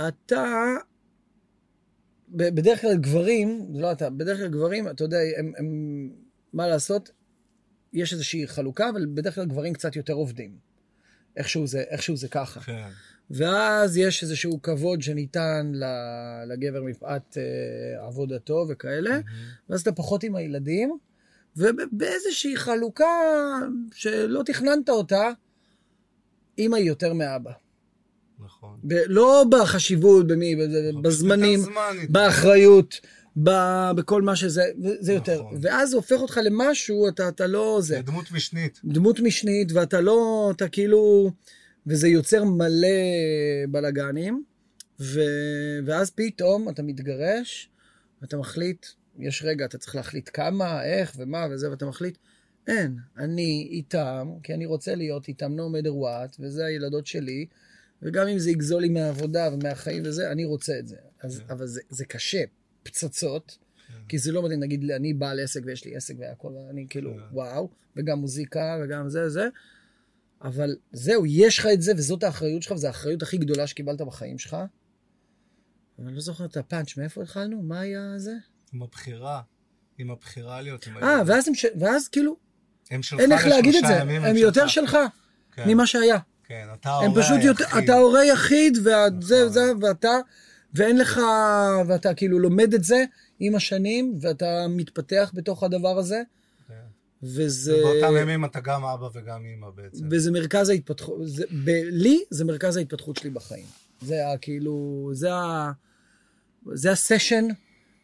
[0.09, 0.75] אתה...
[2.29, 6.11] בדרך כלל גברים, לא אתה, בדרך כלל גברים, אתה יודע, הם, הם...
[6.53, 7.11] מה לעשות?
[7.93, 10.59] יש איזושהי חלוקה, אבל בדרך כלל גברים קצת יותר עובדים.
[11.37, 12.61] איכשהו זה, איכשהו זה ככה.
[12.61, 12.89] כן.
[13.31, 15.73] ואז יש איזשהו כבוד שניתן
[16.47, 19.21] לגבר מפאת אה, עבודתו וכאלה,
[19.71, 20.99] ואז אתה פחות עם הילדים,
[21.57, 23.05] ובאיזושהי חלוקה
[23.95, 25.31] שלא תכננת אותה,
[26.59, 27.51] אימא היא יותר מאבא.
[28.45, 28.77] נכון.
[28.85, 31.73] ב- לא בחשיבות, במי, בזה- בזמנים, יותר.
[32.11, 33.01] באחריות,
[33.43, 34.63] ב- בכל מה שזה,
[35.01, 35.41] זה יותר.
[35.43, 35.59] נכון.
[35.63, 37.95] ואז זה הופך אותך למשהו, אתה, אתה לא זה.
[37.95, 38.81] זה דמות משנית.
[38.85, 41.31] דמות משנית, ואתה לא, אתה כאילו,
[41.87, 42.89] וזה יוצר מלא
[43.71, 44.45] בלאגנים,
[45.01, 45.21] ו...
[45.87, 47.71] ואז פתאום אתה מתגרש,
[48.23, 48.87] ואתה מחליט,
[49.19, 52.19] יש רגע, אתה צריך להחליט כמה, איך ומה וזה, ואתה מחליט,
[52.67, 57.47] אין, אני איתם, כי אני רוצה להיות איתם no matter what, וזה הילדות שלי,
[58.03, 60.97] וגם אם זה יגזול לי מהעבודה ומהחיים וזה, אני רוצה את זה.
[61.21, 61.45] אז, כן.
[61.53, 62.45] אבל זה, זה קשה,
[62.83, 63.59] פצצות,
[64.09, 67.21] כי זה לא מדהים, נגיד, אני בעל עסק ויש לי עסק והכל, ואני כאילו, כן.
[67.33, 69.49] וואו, וגם מוזיקה וגם זה זה,
[70.43, 74.39] אבל זהו, יש לך את זה, וזאת האחריות שלך, וזו האחריות הכי גדולה שקיבלת בחיים
[74.39, 74.57] שלך.
[75.99, 77.63] אני לא זוכר את הפאנץ', מאיפה התחלנו?
[77.63, 78.35] מה היה זה?
[78.73, 79.41] עם הבחירה.
[79.99, 81.65] עם הבחירה להיות עם אה, ואז, הם ש...
[81.81, 82.37] ואז כאילו,
[82.91, 84.99] הם שלך אין איך להגיד את זה, ימים, הם יותר שלך
[85.53, 86.19] כן, ממה שהיה.
[86.45, 87.83] כן, אתה הם ההורה פשוט יותר, היחיד.
[87.85, 89.49] אתה הורה יחיד, וזה, נכון.
[89.49, 90.11] זה, ואתה,
[90.75, 91.21] ואין לך,
[91.87, 93.05] ואתה כאילו לומד את זה
[93.41, 96.23] עם השנים, ואתה מתפתח בתוך הדבר הזה.
[97.23, 97.77] וזה...
[97.77, 100.09] ובאותם ימים אתה גם אבא וגם אימא בעצם.
[100.11, 103.67] וזה מרכז ההתפתחות, זה, ב, לי זה מרכז ההתפתחות שלי בחיים.
[104.01, 105.73] זה ה, כאילו, זה ה...
[106.73, 107.45] זה הסשן,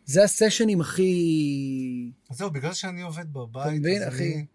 [0.04, 2.12] זה הסשנים הכי...
[2.30, 4.34] אז זהו, בגלל שאני עובד בבית, מבין, אז אחי?
[4.34, 4.46] אני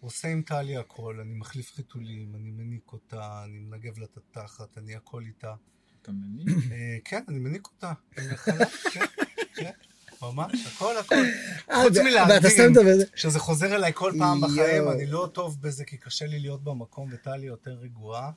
[0.00, 4.78] עושה עם טלי הכל, אני מחליף חיתולים, אני מניק אותה, אני מנגב לה את התחת,
[4.78, 5.54] אני הכל איתה.
[6.02, 6.48] אתה מניק?
[6.72, 7.92] אה, כן, אני מניק אותה.
[8.16, 9.04] החלב, כן,
[9.54, 9.70] כן,
[10.22, 11.14] ממש, הכל הכל.
[11.70, 11.98] אה, חוץ
[12.82, 13.04] בזה.
[13.14, 14.88] שזה חוזר אליי כל פעם בחיים.
[14.88, 18.30] אני לא טוב בזה כי קשה לי להיות במקום, וטלי יותר רגועה.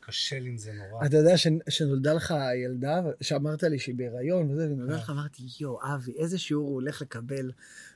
[0.00, 1.06] קשה לי עם זה נורא.
[1.06, 1.34] אתה יודע
[1.68, 4.98] שנולדה לך הילדה, שאמרת לי שהיא בהיריון וזה, ונולדה כן.
[4.98, 7.52] לך, אמרתי, יואו, אבי, איזה שיעור הוא הולך לקבל,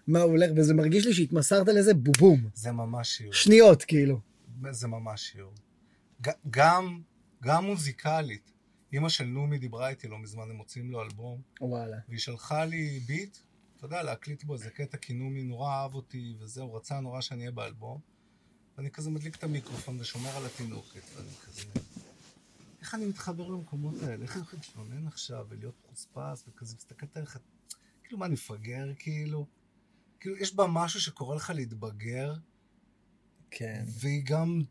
[0.06, 2.48] מה הוא הולך, וזה מרגיש לי שהתמסרת לזה בובום.
[2.54, 3.32] זה ממש שיעור.
[3.32, 4.20] שניות, כאילו.
[4.70, 5.52] זה ממש שיעור.
[6.50, 7.00] גם,
[7.42, 8.55] גם מוזיקלית.
[8.96, 11.96] אימא של נעמי דיברה איתי לא מזמן, הם מוציאים לו אלבום, וואלה.
[12.08, 13.38] והיא שלחה לי ביט,
[13.76, 17.40] אתה יודע, להקליט בו איזה קטע, כי נעמי נורא אהב אותי, וזהו, רצה נורא שאני
[17.40, 18.00] אהיה באלבום.
[18.76, 21.62] ואני כזה מדליק את המיקרופון ושומר על התינוקת, ואני כזה...
[22.80, 24.22] איך אני מתחבר למקומות האלה?
[24.22, 27.38] איך אני יכול להתלונן עכשיו ולהיות חוספס וכזה, מסתכלת עליך,
[28.04, 29.46] כאילו מה, אני מפגר כאילו?
[30.20, 32.34] כאילו, יש בה משהו שקורא לך להתבגר,
[33.50, 33.84] כן.
[33.86, 34.62] והיא גם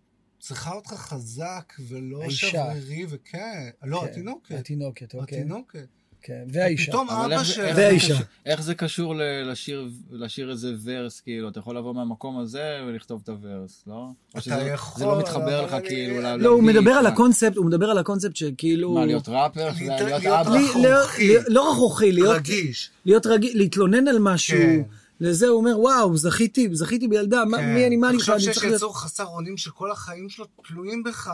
[0.45, 2.29] צריכה אותך חזק ולא.
[2.29, 4.51] שברירי, וכן, לא, כן, התינוקת.
[4.60, 5.39] התינוקת, אוקיי.
[5.39, 5.86] התינוקת.
[6.21, 6.91] כן, והאישה.
[6.91, 7.62] פתאום אבא של...
[7.75, 8.15] והאישה.
[8.45, 11.49] איך זה קשור ל- לשיר- לשיר איזה ורס, כאילו?
[11.49, 13.93] אתה יכול לבוא מהמקום הזה ולכתוב את הוורס, לא?
[13.93, 17.05] או אתה שזה יכול, זה לא מתחבר לך אני- כאילו ל- לא, הוא מדבר על
[17.08, 18.93] הקונספט, הוא מדבר על הקונספט שכאילו...
[18.93, 19.69] מה, להיות ראפר?
[19.79, 20.51] להיות- אבא?
[20.51, 20.84] לי-
[21.47, 22.12] לא- רכרוכי.
[22.12, 22.89] לא להיות רגיש.
[23.05, 24.58] להיות רגיל, להתלונן על משהו.
[25.19, 25.25] כן.
[25.25, 27.73] לזה הוא אומר, וואו, זכיתי, זכיתי בילדה, מה- כן.
[27.73, 28.58] מי אני, מה אני תחשוב אני שיש.
[28.63, 31.32] יצור חסר אונים שכל החיים שלו תלויים בך,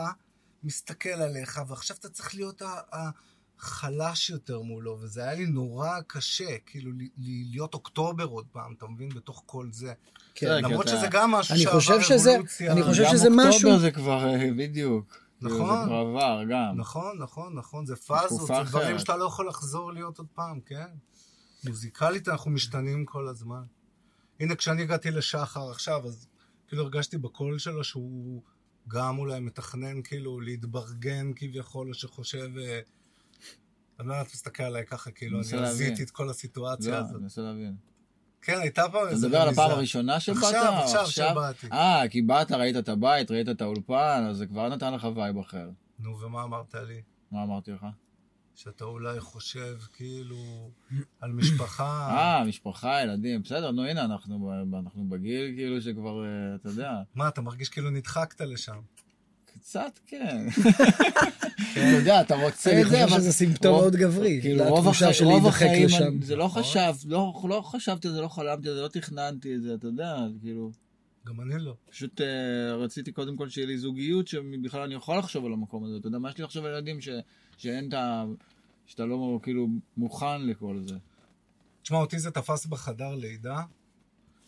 [0.64, 3.10] מסתכל עליך, ועכשיו אתה צריך להיות ה-
[3.58, 8.74] החלש יותר מולו, וזה היה לי נורא קשה, כאילו ל- ל- להיות אוקטובר עוד פעם,
[8.78, 9.08] אתה מבין?
[9.08, 9.92] בתוך כל זה.
[10.34, 10.46] כן.
[10.46, 12.72] בסדר, למרות שזה גם משהו אני שעבר חושב שזה- אבולוציה.
[12.72, 15.18] אני חושב גם שזה אוקטובר משהו- זה כבר, אה, בדיוק.
[15.40, 15.78] נכון.
[15.80, 16.74] זה כבר עבר, גם.
[16.76, 18.98] נכון, נכון, נכון, זה פאזות, זה דברים.
[18.98, 20.86] שאתה לא יכול לחזור להיות עוד פעם, כן?
[21.68, 23.62] מוזיקלית אנחנו משתנים כל הזמן.
[24.40, 26.26] הנה, כשאני הגעתי לשחר עכשיו, אז
[26.68, 28.42] כאילו הרגשתי בקול שלו שהוא
[28.88, 32.58] גם אולי מתכנן כאילו להתברגן כביכול, או שחושב...
[32.58, 32.80] אה,
[34.00, 35.58] אני לא יודעת, מסתכל עליי ככה, כאילו, אני.
[35.58, 37.14] הזיתי את כל הסיטואציה לא, הזאת.
[37.14, 37.76] אני מנסה להבין.
[38.42, 39.70] כן, הייתה פעם אתה איזה מדבר על הפעם.
[39.70, 40.42] הראשונה שבאת?
[40.42, 41.66] עכשיו, או עכשיו שבאתי.
[41.72, 45.38] אה, כי באת, ראית את הבית, ראית את האולפן, אז זה כבר נתן לך vibe
[45.38, 45.70] אחר.
[45.98, 47.02] נו, ומה אמרת לי?
[47.30, 47.86] מה אמרתי לך?
[48.54, 50.70] שאתה אולי חושב כאילו
[51.20, 52.08] על משפחה.
[52.10, 57.28] אה, משפחה, ילדים, בסדר, נו הנה, אנחנו אנחנו בגיל כאילו שכבר, אה, אתה יודע, מה,
[57.28, 58.76] אתה מרגיש כאילו נדחקת לשם.
[59.46, 60.46] קצת כן.
[61.72, 63.20] אתה יודע, אתה רוצה אני את זה, חושב אבל...
[63.20, 64.38] שזה סימפטום מאוד גברי.
[64.42, 66.04] כאילו זה רוב התחושה החיים, של רוב להידחק החיים, לשם.
[66.06, 66.62] אני- זה לא נכון.
[66.62, 69.86] חשב, לא לא חשבתי על זה, לא חלמתי על זה, לא תכננתי את זה, אתה
[69.86, 70.70] יודע, כאילו,
[71.26, 71.74] גם אני לא.
[71.90, 72.26] פשוט אה,
[72.76, 76.18] רציתי קודם כל שיהיה לי זוגיות, שבכלל אני יכול לחשוב על המקום הזה, אתה יודע,
[76.18, 77.08] מה יש לי לחשוב על ילדים ש-
[77.56, 78.24] שאין את ה...
[78.86, 80.94] שאתה לא כאילו מוכן לכל זה.
[81.82, 83.62] תשמע, אותי זה תפס בחדר לידה,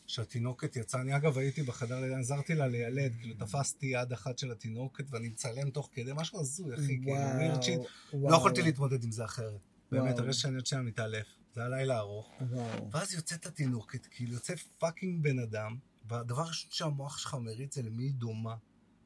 [0.07, 4.51] שהתינוקת יצאה, אני אגב הייתי בחדר לידה, עזרתי לה לילד, כאילו תפסתי יד אחת של
[4.51, 7.85] התינוקת ואני מצלם תוך כדי, משהו הזוי, אחי, כאילו.
[8.12, 9.61] וואו, לא יכולתי להתמודד עם זה אחרת.
[9.93, 10.19] באמת.
[10.19, 11.27] הרי שאני עוד שנייה מתעלף.
[11.55, 12.31] זה היה לילה ארוך.
[12.93, 15.77] ואז יוצאת התינוקת, כאילו יוצא fucking בן אדם,
[16.09, 18.55] והדבר הראשון שהמוח שלך מריץ זה למי היא דומה.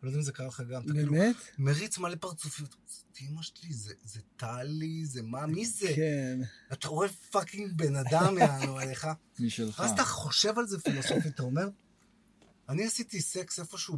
[0.02, 1.36] לא יודע אם זה קרה לך גם, כאילו באמת?
[1.58, 2.76] מריץ מלא פרצופיות.
[3.20, 3.94] אמא שלי, זה-
[4.36, 5.92] טלי, זה מה, מי זה?
[5.96, 6.40] כן.
[6.72, 9.06] אתה רואה fucking בן אדם יענו עליך,
[9.40, 9.78] משלך.
[9.80, 11.68] ואז אתה חושב על זה פילוסופית, אתה אומר,
[12.68, 13.96] אני עשיתי סקס איפשהו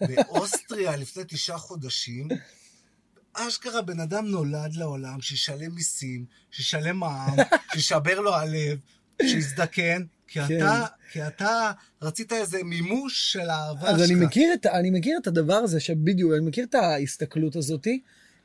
[0.00, 2.28] באוסטריה לפני תשעה חודשים,
[3.32, 7.36] אשכרה בן אדם נולד לעולם, שישלם מיסים, שישלם מע"מ,
[7.74, 8.78] שישבר לו הלב,
[9.22, 10.56] שיזדקן, כי כן.
[10.56, 11.70] אתה, כי אתה
[12.02, 14.00] רצית איזה מימוש של האהבה שלך.
[14.00, 18.00] אז אני מכיר, את, אני מכיר את הדבר הזה שבדיוק, אני מכיר את ההסתכלות הזאתי,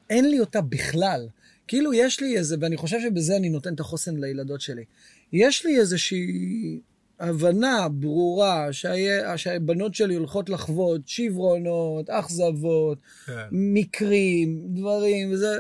[0.10, 1.28] אין לי אותה בכלל.
[1.68, 4.84] כאילו יש לי איזה, ואני חושב שבזה אני נותן את החוסן לילדות שלי.
[5.34, 6.80] יש לי איזושהי
[7.20, 13.34] הבנה ברורה שהיה- שהבנות שלי הולכות לחוות שברונות, אכזבות, כן.
[13.52, 15.60] מקרים, דברים, וזה...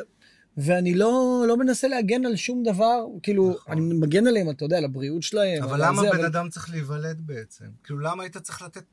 [0.57, 3.73] ואני לא, לא מנסה להגן על שום דבר, כאילו, נכון.
[3.73, 5.63] אני מגן עליהם, אתה יודע, על הבריאות שלהם.
[5.63, 7.65] אבל למה זה, בן אדם צריך להיוולד בעצם?
[7.83, 8.83] כאילו, למה היית צריך לתת...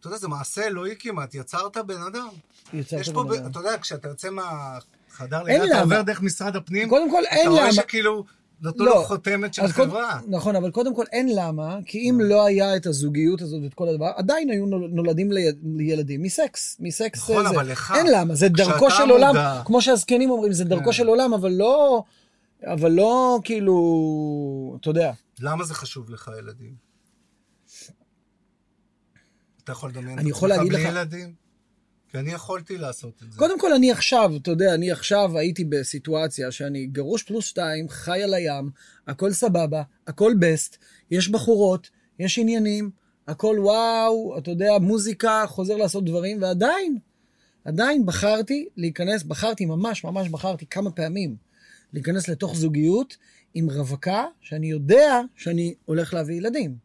[0.00, 2.28] אתה יודע, זה מעשה אלוהי כמעט, יצרת בן אדם.
[2.72, 3.50] יצרת בן אדם.
[3.50, 5.80] אתה יודע, כשאתה יוצא מהחדר לידה, אתה למה.
[5.82, 7.72] עובר דרך משרד הפנים, קודם כל, אין אתה רואה למה.
[7.72, 8.24] שכאילו
[8.62, 8.94] נתנו לא.
[8.94, 10.20] לו חותמת של חברה.
[10.28, 13.88] נכון, אבל קודם כל אין למה, כי אם לא היה את הזוגיות הזאת ואת כל
[13.88, 17.50] הדבר, עדיין היו נול- נולדים לי- לילדים מסקס, מסקס נכון, זה.
[17.50, 20.92] אבל לך, אין למה, זה דרכו של עולם, מודע- כמו שהזקנים אומרים, זה דרכו כן.
[20.92, 22.02] של עולם, אבל לא,
[22.66, 23.76] אבל לא כאילו,
[24.80, 25.12] אתה יודע.
[25.40, 26.74] למה זה חשוב לך, ילדים?
[29.64, 31.47] אתה יכול לדמיין אני את יכול עצמך בלי לך- ילדים?
[32.10, 33.38] כי אני יכולתי לעשות את זה.
[33.38, 38.22] קודם כל, אני עכשיו, אתה יודע, אני עכשיו הייתי בסיטואציה שאני גרוש פלוס שתיים, חי
[38.22, 38.70] על הים,
[39.06, 40.76] הכל סבבה, הכל בסט,
[41.10, 42.90] יש בחורות, יש עניינים,
[43.26, 46.98] הכל וואו, אתה יודע, מוזיקה, חוזר לעשות דברים, ועדיין,
[47.64, 51.36] עדיין בחרתי להיכנס, בחרתי, ממש ממש בחרתי כמה פעמים
[51.92, 53.16] להיכנס לתוך זוגיות
[53.54, 56.76] עם רווקה, שאני יודע שאני הולך להביא ילדים.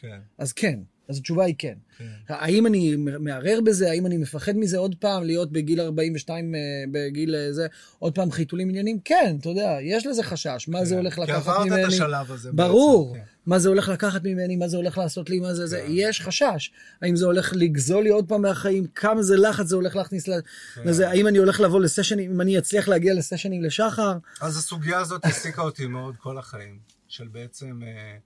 [0.00, 1.74] כן, אז כן, אז התשובה היא כן.
[1.98, 2.04] כן.
[2.28, 3.90] האם אני מערער בזה?
[3.90, 6.60] האם אני מפחד מזה עוד פעם, להיות בגיל 42, אה,
[6.92, 7.66] בגיל אה, זה,
[7.98, 8.98] עוד פעם חיתולים עניינים?
[9.04, 10.68] כן, אתה יודע, יש לזה חשש.
[10.68, 11.00] מה זה כן.
[11.00, 11.82] הולך כי לקחת עברת ממני?
[11.82, 13.12] את השלב הזה ברור.
[13.12, 13.32] בעצם, כן.
[13.46, 15.80] מה זה הולך לקחת ממני, מה זה הולך לעשות לי, מה זה זה.
[15.86, 15.86] כן.
[15.90, 16.70] יש חשש.
[17.02, 18.86] האם זה הולך לגזול לי עוד פעם מהחיים?
[18.94, 20.40] כמה זה לחץ זה הולך להכניס כן.
[20.84, 21.08] לזה?
[21.08, 24.12] האם אני הולך לבוא לסשנים, אם אני אצליח להגיע לסשנים לשחר?
[24.40, 28.16] אז הסוגיה הזאת העסיקה אותי מאוד כל החיים, של בעצם אה,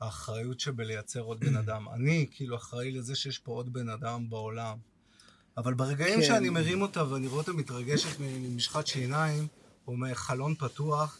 [0.00, 1.88] האחריות שבלייצר עוד בן אדם.
[1.94, 4.76] אני כאילו אחראי לזה שיש פה עוד בן אדם בעולם.
[5.56, 6.26] אבל ברגעים כן.
[6.26, 9.46] שאני מרים אותה ואני רואה אותה מתרגשת ממשחת שיניים,
[9.86, 11.18] או מחלון פתוח,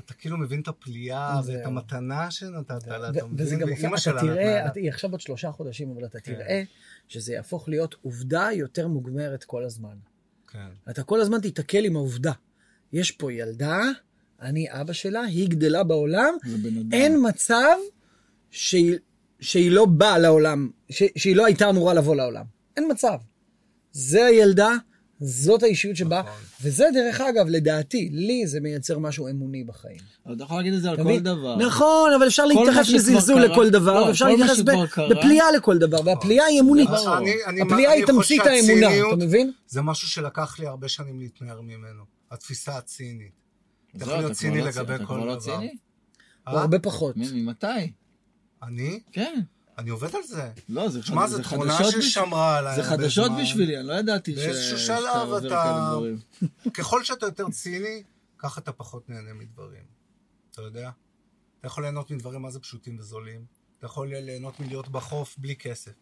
[0.00, 1.40] אתה כאילו מבין את הפליאה.
[1.46, 3.46] ואת המתנה שנתת לה, אתה מבין?
[3.46, 4.70] וזה גם ואימא שלה אתה נתנה תראה, לה.
[4.74, 6.34] היא עכשיו בת שלושה חודשים, אבל אתה כן.
[6.34, 6.62] תראה
[7.08, 9.96] שזה יהפוך להיות עובדה יותר מוגמרת כל הזמן.
[10.48, 10.68] כן.
[10.90, 12.32] אתה כל הזמן תיתקל עם העובדה.
[12.92, 13.80] יש פה ילדה,
[14.40, 16.34] אני אבא שלה, היא גדלה בעולם.
[16.92, 17.76] אין מצב
[18.54, 18.96] שהיא,
[19.40, 22.44] שהיא לא באה לעולם, ש, שהיא לא הייתה אמורה לבוא לעולם.
[22.76, 23.18] אין מצב.
[23.92, 24.70] זה הילדה,
[25.20, 26.32] זאת האישיות שבה, נכון.
[26.62, 29.98] וזה דרך אגב, לדעתי, לי זה מייצר משהו אמוני בחיים.
[30.26, 31.18] אבל אתה יכול להגיד את זה על אתה כל?
[31.18, 31.56] דבר.
[31.56, 34.60] נכון, אבל אפשר כל להתייחס בזלזול לכל דבר, לא, ואפשר כל מה להתייחס
[35.10, 36.88] בפליאה לכל דבר, והפליאה היא אמונית.
[37.48, 39.52] אני- הפליאה היא תמצית האמונה, אתה מבין?
[39.66, 42.02] זה משהו שלקח לי הרבה שנים להתנער ממנו.
[42.30, 43.32] התפיסה הצינית.
[43.96, 45.40] אתה יכול להיות אתה ציני לא לגבי צ- אתה כל כבר לא דבר.
[45.56, 45.74] ציני?
[46.46, 47.14] הרבה פחות.
[47.16, 47.66] ממתי?
[48.66, 49.00] אני?
[49.12, 49.40] כן.
[49.78, 50.50] אני עובד על זה.
[50.68, 53.32] לא, זה זו זה תכונה חדשות ששמרה עליי זה חדשות.
[53.40, 55.94] בשבילי, אני לא ידעתי ש- באיזשהו שלב אתה-.
[56.76, 58.02] ככל שאתה יותר ציני,
[58.38, 59.82] ככה אתה פחות נהנה מדברים.
[60.50, 60.90] אתה יודע?
[61.60, 63.44] אתה יכול ליהנות מדברים מה זה פשוטים וזולים.
[63.78, 65.92] אתה יכול ליהנות מלהיות בחוף בלי כסף.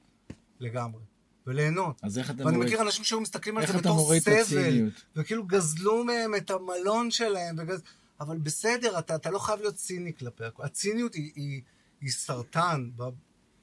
[0.60, 1.00] לגמרי.
[1.46, 2.00] וליהנות.
[2.02, 2.72] אז איך אתה ואני מוריד?
[2.72, 4.90] מכיר אנשים שהיו מסתכלים על זה בתור סבל?
[5.16, 7.82] וכאילו גזלו מהם את המלון שלהם, וגז...
[8.20, 10.64] אבל בסדר, אתה, אתה לא חייב להיות ציני כלפי הכול.
[10.64, 11.62] הציניות היא, היא,
[12.02, 13.02] היא סרטן ב,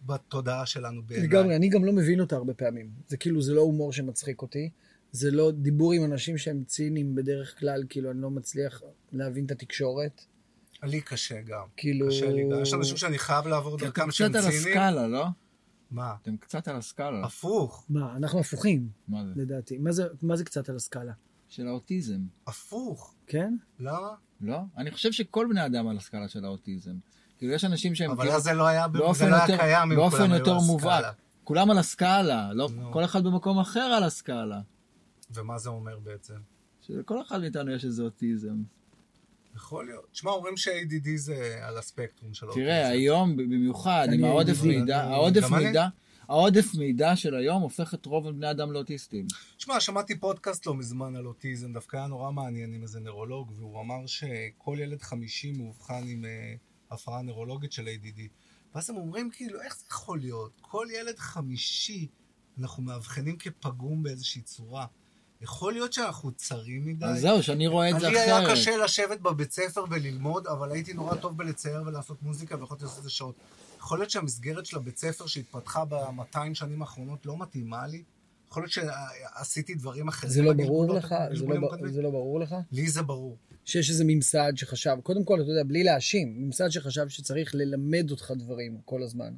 [0.06, 1.28] בתודעה שלנו בעיניי.
[1.28, 2.90] לגמרי, אני גם לא מבין אותה הרבה פעמים.
[3.08, 4.70] זה כאילו, זה לא הומור שמצחיק אותי.
[5.12, 9.52] זה לא דיבור עם אנשים שהם ציניים בדרך כלל, כאילו, אני לא מצליח להבין את
[9.52, 10.22] התקשורת.
[10.84, 11.66] לי קשה גם.
[11.78, 12.08] כאילו...
[12.08, 12.62] קשה לי גם.
[12.62, 14.78] יש אנשים שאני חייב לעבור אתם דרכם שהם קצת על ציניים.
[14.78, 15.26] הסקאלה, לא?
[15.92, 16.16] מה?
[16.22, 17.26] אתם קצת על הסקאלה.
[17.26, 19.32] הפוך, מה, אנחנו הפוכים, מה זה?
[19.36, 19.78] לדעתי.
[19.78, 21.12] מה זה, מה זה קצת על הסקאלה?
[21.50, 22.20] של האוטיזם.
[22.48, 23.16] הפוך.
[23.28, 23.56] כן?
[23.80, 24.10] למה?
[24.42, 24.60] לא?
[24.78, 26.96] אני חושב שכל בני אדם על הסקאלה של האוטיזם.
[27.40, 30.10] כאילו, יש אנשים שהם אבל כאילו אז זה לא היה, לא היה יותר, קיים אם
[30.10, 30.58] כולם היו על.
[30.58, 31.12] הסקאלה.
[31.44, 32.70] כולם על הסקאלה, לא.
[32.92, 34.60] כל אחד במקום אחר על הסקאלה.
[35.34, 36.34] ומה זה אומר בעצם?
[36.82, 38.56] שלכל אחד מאיתנו יש איזה אוטיזם.
[39.56, 40.08] יכול להיות.
[40.12, 42.66] תשמע, אומרים ש-ADD זה על הספקטרום של האוטיזם.
[42.66, 44.64] תראה, היום במיוחד, עם העודף.
[44.64, 45.50] מידע, העודף.
[45.52, 45.88] מידע,
[46.28, 49.26] העודף מידע של היום הופך את רוב בני אדם לאוטיסטים.
[49.58, 53.82] תשמע, שמעתי פודקאסט לא מזמן על אוטיזם, דווקא היה נורא מעניין עם איזה נוירולוג, והוא
[53.82, 56.54] אמר שכל ילד חמישי מאובחן עם אה,
[56.92, 58.20] הפרעה נוירולוגית של ADD.
[58.76, 60.52] ואז הם אומרים כאילו, איך זה יכול להיות?
[60.62, 62.08] כל ילד חמישי
[62.62, 64.86] אנחנו מאבחנים כפגום באיזושהי צורה.
[65.42, 67.06] יכול להיות שאנחנו צרים מדי?
[67.06, 68.52] אז זהו, שאני רואה את זה לי היה אחרת.
[68.52, 73.04] קשה לשבת בבית ספר וללמוד, אבל הייתי נורא טוב בלצייר ולעשות מוזיקה ויכולתי לעשות את
[73.04, 73.36] זה שעות.
[73.78, 78.04] יכול להיות שהמסגרת של הבית ספר שהתפתחה ב-200 שנים האחרונות לא מתאימה לי?
[78.48, 80.34] יכול להיות שעשיתי דברים אחרים.
[80.34, 81.08] זה לא ברור לך?
[81.08, 81.94] זה לא, בגלגולים ב- הקודמים?
[81.94, 82.56] זה לא ברור לך?
[82.72, 83.38] לי זה ברור.
[83.66, 88.34] שיש איזה ממסד שחשב, קודם כל, אתה יודע, בלי להאשים, ממסד שחשב שצריך ללמד אותך
[88.38, 89.34] דברים כל הזמן.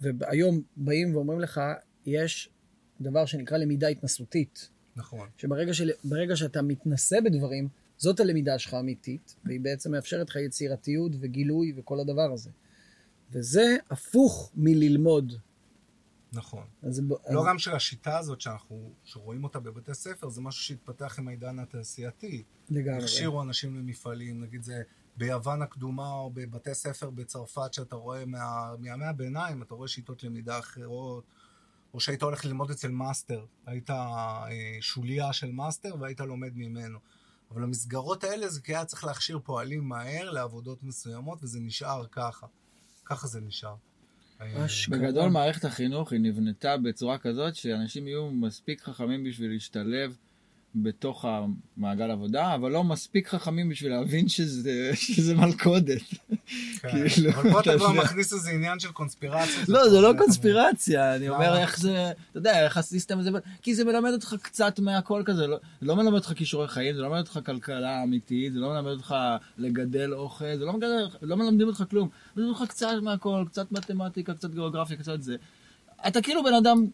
[0.00, 1.60] והיום באים ואומרים לך,
[2.06, 2.50] יש
[3.00, 5.28] דבר שנקרא למידה התנסותית, נכון.
[5.36, 5.90] שברגע של,
[6.34, 12.32] שאתה מתנסה בדברים, זאת הלמידה שלך האמיתית, והיא בעצם מאפשרת לך יצירתיות וגילוי וכל הדבר
[12.32, 12.50] הזה.
[13.32, 15.32] וזה הפוך מללמוד.
[16.32, 16.66] נכון.
[16.82, 21.18] אז, ב- לא אז, גם שהשיטה הזאת שאנחנו, שרואים אותה בבתי ספר, זה משהו שהתפתח
[21.18, 22.42] עם העידן התעשייתי.
[22.70, 23.02] לגמרי.
[23.02, 24.82] הכשירו אנשים למפעלים, נגיד זה
[25.16, 30.58] ביוון הקדומה או בבתי ספר בצרפת, שאתה רואה מה, מימי הביניים, אתה רואה שיטות למידה
[30.58, 31.24] אחרות,
[31.94, 34.46] או שהיית הולך ללמוד אצל מאסטר, היית אה,
[34.80, 36.98] שוליה של מאסטר והיית לומד ממנו.
[37.50, 42.46] אבל המסגרות האלה זה כי היה צריך להכשיר פועלים מהר לעבודות מסוימות, וזה נשאר ככה.
[43.04, 43.74] ככה זה נשאר.
[44.88, 50.16] בגדול, מערכת החינוך היא נבנתה בצורה כזאת שאנשים יהיו מספיק חכמים בשביל להשתלב
[50.74, 56.00] בתוך המעגל עבודה, אבל לא מספיק חכמים בשביל להבין שזה, שזה מלכודת.
[56.80, 57.08] כן.
[57.08, 57.92] כאילו, אבל פה אתה כבר.
[57.92, 59.68] מכניס איזה עניין של קונספירציות.
[59.68, 61.28] לא, זה לא קונספירציה, אני?
[61.28, 63.30] אומר איך זה, אתה יודע, איך הסיסטם הזה,
[63.62, 67.00] כי זה מלמד אותך קצת מהכל כזה, לא- זה לא מלמד אותך כישורי חיים, זה
[67.00, 69.14] לא מלמד אותך כלכלה אמיתית, זה לא מלמד אותך
[69.58, 70.74] לגדל אוכל, זה לא
[71.22, 75.36] לא מלמדים אותך כלום, מלמדים אותך קצת מהכל, קצת מתמטיקה, קצת גיאוגרפיה, קצת זה.
[76.06, 76.86] אתה כאילו בן אדם,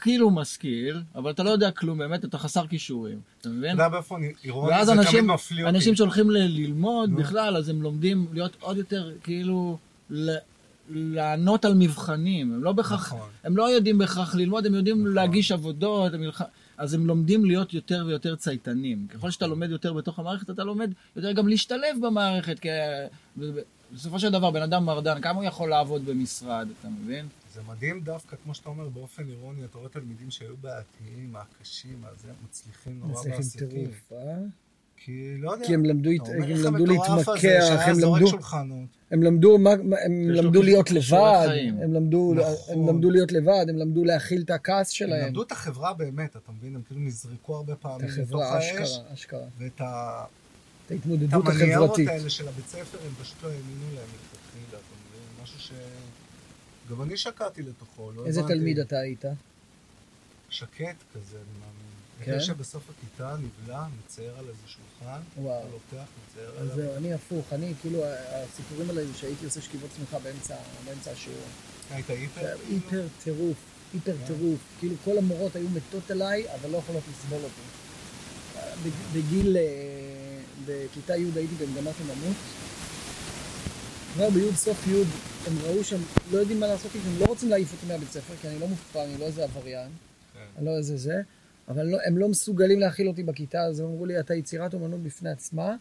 [0.00, 3.64] כאילו משכיל, אבל אתה לא יודע כלום באמת, אתה חסר כישורים, אתה מבין?
[3.64, 5.76] אתה יודע באיפה אירוניה ואז זה תמיד אנשים, מפליא אותי.
[5.76, 7.16] אנשים שהולכים ללמוד נו.
[7.16, 9.78] בכלל, אז הם לומדים להיות עוד יותר, כאילו,
[10.10, 10.36] ל-
[10.90, 12.54] לענות על מבחנים.
[12.54, 13.28] הם לא בהכרח, נכון.
[13.44, 15.14] הם לא יודעים בהכרח ללמוד, הם יודעים נכון.
[15.14, 16.42] להגיש עבודות, הם ילח...
[16.78, 19.06] אז הם לומדים להיות יותר ויותר צייתנים.
[19.14, 22.68] ככל שאתה לומד יותר בתוך המערכת, אתה לומד יותר גם להשתלב במערכת, כי
[23.94, 27.26] בסופו של דבר, בן אדם מרדן, כמה הוא יכול לעבוד במשרד, אתה מבין?
[27.54, 32.24] זה מדהים דווקא, כמו שאתה אומר, באופן אירוני, אתה רואה תלמידים שהיו בעייתיים, הקשים, אז
[32.24, 33.68] הם מצליחים נורא מצליחים בעסקים.
[33.68, 34.36] טירוף, אה?
[34.96, 35.66] כי לא יודע.
[35.66, 38.26] כי הם למדו, אומר, הם למדו להתמקח, הם למדו.
[39.10, 39.70] הם למדו, מה,
[40.04, 41.48] הם למדו להיות לבד.
[41.82, 42.74] הם למדו, נכון.
[42.74, 45.26] הם למדו להיות לבד, הם למדו להכיל את הכעס הם שלהם.
[45.26, 46.76] למדו את החברה באמת, אתה מבין?
[46.76, 49.46] הם כאילו נזרקו הרבה את פעמים לתוך החברה, האש, אשכרה, אשכרה.
[49.58, 50.24] ואת ה...
[50.86, 52.08] את ההתמודדות את המניירות החברתית.
[52.08, 55.42] האלה של הבית ספר, הם פשוט לא האמינו להם מלכתחילה, אתה מבין?
[55.42, 55.72] משהו ש...
[56.92, 58.54] גם אני שקעתי לתוכו, לא איזה הבנתי.
[58.54, 59.24] תלמיד אתה היית?
[60.50, 60.80] שקט
[61.14, 61.92] כזה, אני מאמין.
[62.24, 62.32] כן?
[62.32, 62.40] כן?
[62.40, 65.60] שבסוף הכיתה נבלע, מצייר על איזה שולחן, וואו.
[65.60, 66.74] אתה לוקח, מצייר עליו.
[66.76, 71.38] זהו, אני הפוך, אני כאילו, הסיפורים עליי זה שהייתי עושה שכיבות צמיחה באמצע באמצע השיעור.
[71.90, 72.56] היית היפר?
[72.70, 73.56] היפר טירוף,
[73.92, 74.58] היפר טירוף.
[74.78, 77.62] כאילו כל המורות היו מתות עליי, אבל לא יכולות לסבול אותי.
[78.84, 79.62] בג- בגיל, אה,
[80.66, 82.36] בכיתה י' הייתי במגמת אמנות.
[84.14, 85.02] כבר בי', סוף י',
[85.46, 86.00] הם ראו שהם
[86.32, 88.68] לא יודעים מה לעשות איתי, הם לא רוצים להעיף אותי מהבית ספר, כי אני לא
[88.68, 89.88] מופקר, אני לא איזה עבריין,
[90.34, 90.40] כן.
[90.58, 91.20] אני לא איזה זה,
[91.68, 95.02] אבל לא, הם לא מסוגלים להכיל אותי בכיתה, אז הם אמרו לי, אתה יצירת אומנות
[95.02, 95.76] בפני עצמה.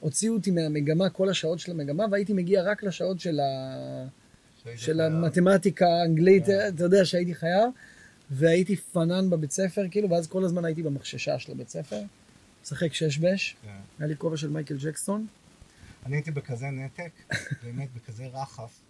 [0.00, 4.06] הוציאו אותי מהמגמה, כל השעות של המגמה, והייתי מגיע רק לשעות של ה...
[4.76, 5.00] של חייב.
[5.00, 6.68] המתמטיקה, האנגלית, כן.
[6.74, 7.70] אתה יודע שהייתי חייב,
[8.30, 12.00] והייתי פנן בבית ספר, כאילו, ואז כל הזמן הייתי במחששה של הבית ספר,
[12.64, 13.68] משחק שש בש, כן.
[13.98, 15.26] היה לי כובע של מייקל ג'קסון,
[16.06, 17.12] אני הייתי בכזה נתק,
[17.62, 18.80] באמת בכזה רחף,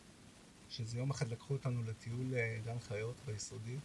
[0.68, 3.76] שזה יום אחד לקחו אותנו לטיול אה, גן חיות ביסודי,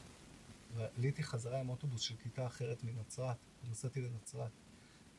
[0.76, 3.36] ועליתי חזרה עם אוטובוס של כיתה אחרת מנצרת,
[3.72, 4.52] נסעתי לנצרת.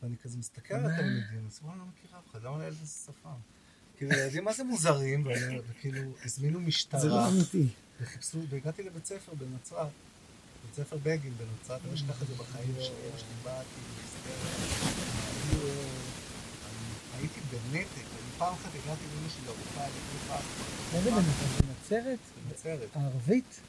[0.03, 0.92] ואני כזה מסתכל על?
[0.92, 3.31] התלמידים, אני אומר, לא מכיר אף אחד, למה לילד הזה שפם?
[3.96, 5.27] כאילו, ילדים מה זה מוזרים,
[5.68, 7.68] וכאילו, הזמינו זה משטרה, לא אמיתי.
[8.01, 9.92] וחיפשו, והגעתי לבית ספר בנצרת,
[10.66, 15.12] בית ספר בגין בנצרת, אני לא אשכח את זה בחיים שלי, אמא שלי באה כאילו
[17.22, 20.35] הייתי בנתק, אני פעם אחת הגעתי לאמא שלי לרופאה, אני כאילו
[20.92, 21.64] מה זה בנצרת?
[21.66, 22.18] בנצרת?
[22.48, 23.61] בנצרת, הערבית?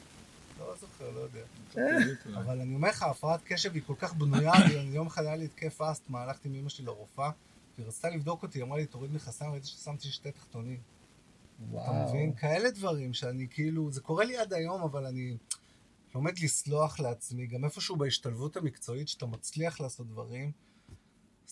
[0.58, 1.40] לא זוכר, לא יודע.
[1.78, 2.40] אה.
[2.40, 4.52] אבל אני אומר לך, הפרעת קשב היא כל כך בנויה,
[4.94, 7.30] יום אחד היה לי התקף אסתמה, הלכתי עם אמא שלי לרופאה,
[7.76, 10.80] והיא רצתה לבדוק אותי, אמרה לי, תוריד מכסיים, ראיתי ששמתי שתי תחתונים.
[11.56, 12.08] אתה וואו.
[12.08, 12.34] מבין?
[12.34, 15.36] כאלה דברים שאני כאילו, זה קורה לי עד היום, אבל אני
[16.14, 20.52] לומד לסלוח לעצמי, גם איפשהו בהשתלבות המקצועית, שאתה מצליח לעשות דברים,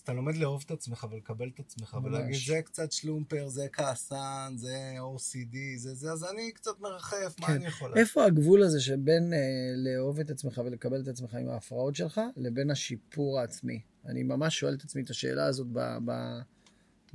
[0.03, 2.05] אתה לומד לאהוב את עצמך ולקבל את עצמך, ממש.
[2.05, 4.77] ולהגיד, זה קצת שלומפר, זה כעסן, זה
[5.15, 7.53] OCD, זה זה, אז אני קצת מרחף, מה כן.
[7.53, 7.93] אני יכול?
[7.95, 9.39] איפה הגבול הזה שבין אה,
[9.75, 13.79] לאהוב את עצמך ולקבל את עצמך עם ההפרעות שלך, לבין השיפור העצמי?
[14.05, 16.11] אני ממש שואל את עצמי את השאלה הזאת ב, ב,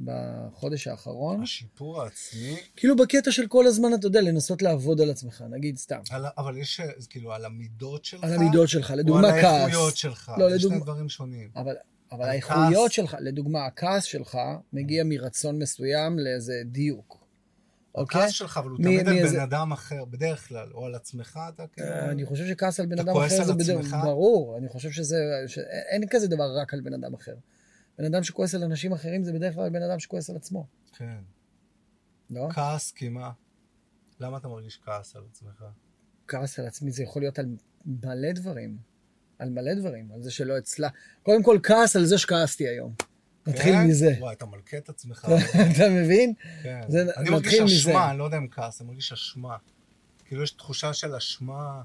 [0.04, 1.42] בחודש האחרון.
[1.42, 6.00] השיפור העצמי, כאילו בקטע של כל הזמן, אתה יודע, לנסות לעבוד על עצמך, נגיד סתם.
[6.10, 9.44] על, אבל יש, אה, כאילו, על המידות שלך, על המידות שלך, או לדוגמה על כעס.
[9.44, 11.50] האיכויות שלך, לא, לדוגמה- שני דברים שונים.
[11.56, 11.74] אבל,
[12.12, 12.92] אבל האיכויות.
[12.92, 14.38] שלך, לדוגמה, הכעס שלך
[14.72, 17.24] מגיע מרצון מסוים לאיזה דיוק.
[17.94, 18.20] אוקיי?
[18.20, 21.40] הכעס שלך, אבל הוא מי- תמיד על בן אדם אחר, בדרך כלל, או על עצמך,
[21.54, 21.88] אתה כאילו...
[21.88, 23.96] אה, אני חושב שכעס על בן אדם אחר זה בדרך, עצמך?
[24.04, 25.16] ברור, אני חושב שזה,
[25.90, 27.34] אין כזה דבר רק על בן אדם אחר.
[27.98, 30.66] בן אדם שכועס על אנשים אחרים זה בדרך כלל בן אדם שכועס על עצמו,
[30.96, 31.18] כן.
[32.30, 32.48] לא?
[32.52, 33.30] כעס, כי מה?
[34.20, 35.64] למה אתה מרגיש כעס על עצמך?
[36.28, 37.46] כעס על עצמי זה יכול להיות על
[37.86, 38.78] מלא דברים.
[39.38, 40.88] על מלא דברים, על זה שלא אצלה.
[41.22, 42.94] קודם כל, כעס על זה שכעסתי היום.
[43.46, 43.86] נתחיל כן?
[43.86, 44.14] מזה.
[44.18, 45.28] וואי, אתה מלכה את עצמך.
[45.76, 46.32] אתה מבין?
[46.62, 46.80] כן.
[47.16, 47.60] אני מרגיש.
[47.60, 49.56] אשמה, אני לא יודע אם כעס, אני מרגיש אשמה.
[50.24, 51.82] כאילו יש תחושה של אשמה.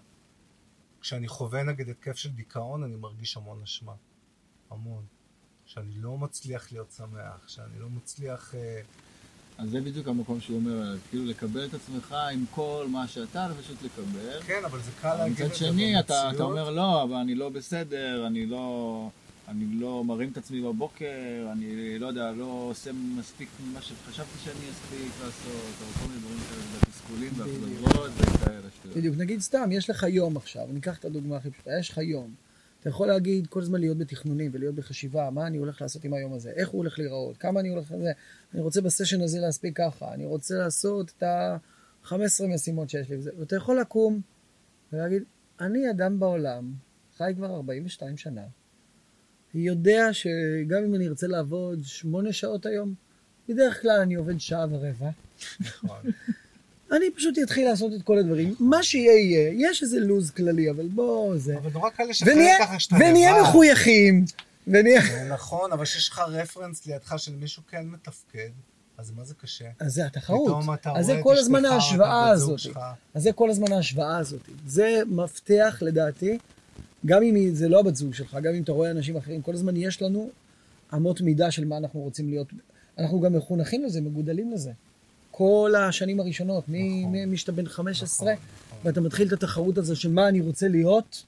[1.02, 3.94] כשאני חווה נגד התקף של דיכאון, אני מרגיש המון אשמה.
[4.72, 5.06] המון.
[5.66, 8.56] שאני לא מצליח להיות שמח, שאני לא מצליח...
[8.56, 8.82] אה,
[9.58, 13.78] אז זה בדיוק המקום שהוא אומר, כאילו לקבל את עצמך עם כל מה שאתה, ופשוט
[13.84, 14.42] לקבל.
[14.46, 16.36] כן, אבל זה קל להגיד את מצד זה שני, אתה, במציאות.
[16.36, 19.10] אתה אומר, לא, אבל אני לא בסדר, אני לא,
[19.48, 24.72] אני לא מרים את עצמי בבוקר, אני לא יודע, לא עושה מספיק ממה שחשבתי שאני
[24.72, 28.98] אספיק לעשות, או כל מיני דברים כאלה, תסכולים והפלגות וכאלה שטויות.
[28.98, 31.98] בדיוק, נגיד סתם, יש לך יום עכשיו, אני אקח את הדוגמה הכי פשוטה, יש לך
[31.98, 32.34] יום.
[32.84, 36.34] אתה יכול להגיד כל הזמן להיות בתכנונים ולהיות בחשיבה, מה אני הולך לעשות עם היום
[36.34, 38.12] הזה, איך הוא הולך להיראות, כמה אני הולך לזה,
[38.54, 42.16] אני רוצה בסשן הזה להספיק ככה, אני רוצה לעשות את ה-15
[42.56, 44.22] משימות שיש לי, ואתה יכול לקום
[44.94, 45.24] ולהגיד,
[45.62, 46.74] אני אדם בעולם,
[47.18, 48.44] חי כבר 42 שנה,
[49.54, 52.94] יודע שגם אם אני ארצה לעבוד שמונה שעות היום,
[53.50, 55.10] בדרך כלל אני עובד שעה ורבע,
[55.62, 56.02] נכון.
[56.92, 58.56] אני פשוט אתחיל לעשות את כל הדברים.
[58.60, 61.58] מה שיהיה יהיה, יש איזה לו"ז כללי, אבל בוא זה.
[61.58, 63.42] אבל נורא קל לשחרר ונהיה, ככה שאתה ונהיה לבד.
[63.42, 64.26] מחויכים.
[64.68, 65.02] ונהיה...
[65.30, 68.50] נכון, אבל כשיש לך רפרנס לידך של מישהו כן מתפקד,
[68.98, 69.66] אז מה זה קשה?
[69.80, 70.48] אז זה התחרות.
[70.48, 72.60] פתאום אתה אז רואה זה את כל אשתך, הזמן ההשוואה הזאת.
[73.14, 74.42] אז זה כל הזמן ההשוואה הזאת.
[74.68, 76.38] זה מפתח לדעתי,
[77.06, 79.76] גם אם זה לא הבת זוג שלך, גם אם אתה רואה אנשים אחרים, כל הזמן
[79.76, 80.30] יש לנו
[80.94, 82.48] אמות מידה של מה אנחנו רוצים להיות.
[82.98, 84.72] אנחנו גם מחונכים לזה, מגודלים לזה.
[85.36, 86.82] כל השנים הראשונות, נכון.
[87.12, 88.80] מ- משאתה בן 15, נכון, נכון.
[88.84, 91.26] ואתה מתחיל את התחרות הזו של מה אני רוצה להיות,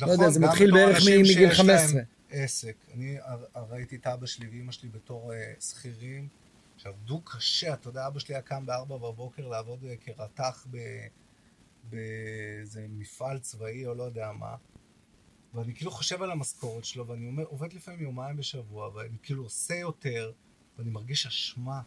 [0.00, 2.00] לא יודע, זה מתחיל בערך מגיל שיש להם 15.
[2.30, 2.76] עסק.
[2.94, 3.18] אני
[3.70, 6.28] ראיתי את אבא שלי ואימא שלי בתור אה, שכירים,
[6.76, 10.66] שעבדו קשה, אתה יודע, אבא שלי היה קם בארבע בבוקר לעבוד אה, כרתח
[11.84, 14.54] באיזה מפעל צבאי או לא יודע מה,
[15.54, 19.74] ואני כאילו חושב על המשכורת שלו, ואני אומר, עובד לפעמים יומיים בשבוע, ואני כאילו עושה
[19.74, 20.32] יותר,
[20.78, 21.80] ואני מרגיש אשמה.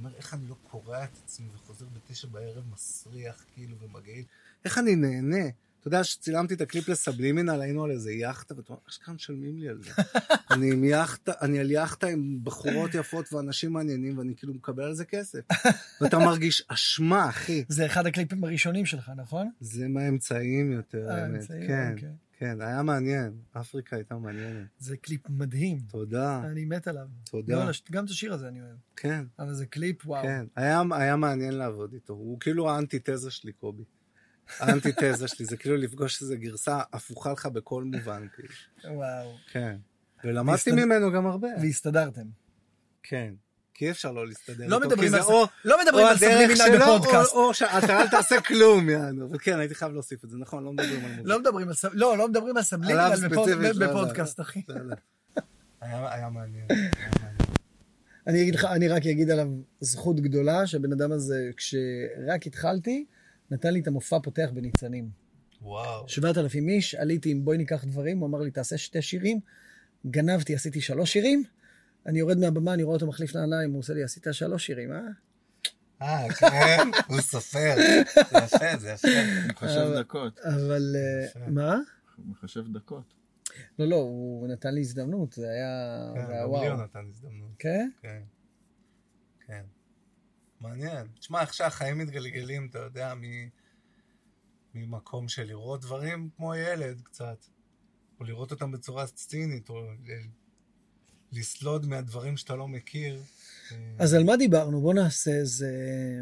[0.00, 4.24] אומר, איך אני לא קורע את עצמי וחוזר בתשע בערב מסריח, כאילו, ומגעיל?
[4.64, 5.48] איך אני נהנה?
[5.80, 9.68] אתה יודע, כשצילמתי את הקליפ לסבלימינל, היינו על איזה יאכטה, ואתה אומר, אשכרה משלמים לי
[9.68, 9.90] על זה.
[10.50, 14.94] אני עם יאכטה, אני על יאכטה עם בחורות יפות ואנשים מעניינים, ואני כאילו מקבל על
[14.94, 15.40] זה כסף.
[16.00, 17.64] ואתה מרגיש אשמה, אחי.
[17.68, 19.50] זה אחד הקליפים הראשונים שלך, נכון?
[19.60, 21.46] זה מהאמצעים יותר, האמת.
[21.46, 22.08] כן, אוקיי.
[22.40, 23.32] כן, היה מעניין.
[23.52, 24.66] אפריקה הייתה מעניינת.
[24.78, 25.78] זה קליפ מדהים.
[25.88, 27.06] תודה, אני מת עליו.
[27.30, 27.54] תודה.
[27.64, 28.76] לא, לש- גם את השיר הזה אני אוהב.
[28.96, 30.22] כן, אבל זה קליפ, וואו.
[30.22, 30.46] כן.
[30.56, 32.12] היה, היה מעניין לעבוד איתו.
[32.12, 33.84] הוא כאילו האנטיתזה שלי, קובי.
[34.58, 38.48] האנטיתזה שלי, זה כאילו לפגוש איזו גרסה הפוכה לך בכל מובן, כאילו.
[38.96, 39.34] וואו.
[39.52, 39.78] כן.
[40.24, 41.48] ולמדתי והסתד- ממנו גם הרבה.
[41.62, 42.26] והסתדרתם.
[43.02, 43.34] כן.
[43.80, 46.10] כי אי אפשר לא להסתדר לא איתו, מדברים כי זה על או- לא מדברים או
[46.10, 47.32] על סאבלימינל בפודקאסט.
[47.32, 49.26] או או שאתה אל תעשה כלום, יענו.
[49.26, 51.22] אבל כן, הייתי חייב להוסיף את זה, נכון, לא מדברים על מוזיקה.
[51.28, 53.08] לא מדברים על סב- לא, לא מדברים על סאבלימינל
[53.74, 53.86] לא, לא.
[53.86, 54.62] בפודקאסט, אחי.
[54.68, 54.90] מעניין.
[55.82, 56.66] היה מעניין.
[58.26, 59.48] אני אגיד לך, אני רק אגיד עליו
[59.80, 63.04] זכות גדולה, שהבן אדם הזה, כשרק התחלתי,
[63.50, 65.08] נתן לי את המופע פותח בניצנים.
[65.62, 66.08] וואו.
[66.08, 69.40] 7,000 איש, עליתי עם בואי ניקח דברים, הוא אמר לי, תעשה שתי שירים.
[70.06, 71.42] גנבתי, עשיתי שלוש שירים.
[72.10, 75.00] אני יורד מהבמה, אני רואה אותו מחליף נעליים, הוא עושה לי, עשית שלוש שירים, אה?
[76.02, 76.88] אה, כן?
[77.08, 77.74] הוא סופר.
[78.30, 79.08] זה יפה, זה יפה.
[79.48, 80.38] מחשב דקות.
[80.38, 80.96] אבל...
[80.96, 81.50] אה.
[81.50, 81.76] מה?
[82.18, 83.14] מחשב דקות.
[83.78, 86.12] לא, לא, הוא נתן לי הזדמנות, זה היה...
[86.14, 86.62] כן, גם.
[86.62, 87.52] לי הוא נתן הזדמנות.
[87.58, 87.90] כן?
[88.02, 88.22] כן.
[89.46, 89.64] כן.
[90.60, 91.06] מעניין.
[91.18, 93.22] תשמע, איך שהחיים מתגלגלים, אתה יודע, מ...
[94.74, 97.44] ממקום של לראות דברים כמו ילד קצת,
[98.20, 99.82] או לראות אותם בצורה צינית, או
[101.32, 103.18] לסלוד מהדברים שאתה לא מכיר.
[103.72, 104.80] אה, אז על מה דיברנו?
[104.80, 105.66] בוא נעשה איזה...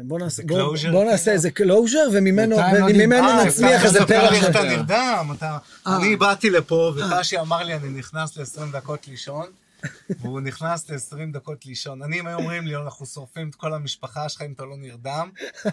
[0.03, 1.31] בוא נעשה, בוא, closure, בוא נעשה?
[1.31, 3.45] איזה closure, וממנו, לא וממנו.
[3.45, 4.41] נצמיח אתה איזה של...
[4.41, 5.57] שאתה נרדם, אתה...
[5.87, 5.97] אה.
[5.97, 9.45] אני באתי לפה, וטשי אמר לי, אני נכנס ל-20 דקות לישון,
[10.21, 12.03] והוא נכנס ל-20 דקות לישון.
[12.03, 15.29] אני, אם היו אומרים לי, אנחנו שורפים את כל המשפחה שלך אם אתה לא נרדם,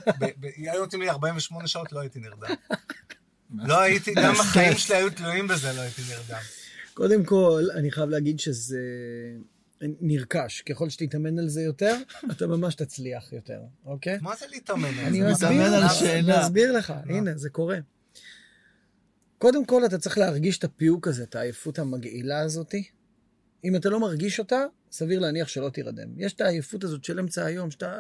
[0.73, 2.55] היו נותנים לי 48 שעות, לא הייתי נרדם.
[3.55, 6.43] לא הייתי, גם החיים שלי היו תלויים בזה, לא הייתי נרדם.
[6.97, 8.81] קודם כל, אני חייב להגיד שזה
[9.81, 10.63] נרכש.
[10.63, 11.97] ככל שתתאמן על זה יותר,
[12.33, 14.19] אתה ממש תצליח יותר, אוקיי?
[14.21, 15.07] מה זה להתאמן על זה?
[15.07, 16.41] אני מסביר לך, שאלה.
[16.43, 17.79] מסביר לך, הנה, זה קורה.
[19.39, 22.85] קודם כל, אתה צריך להרגיש את הפיוק הזה, את העייפות המגעילה הזאתי.
[23.65, 24.65] אם אתה לא מרגיש אותה,
[24.97, 26.09] סביר להניח שלא תירדם.
[26.17, 27.93] יש את העייפות הזאת של אמצע היום, שאתה...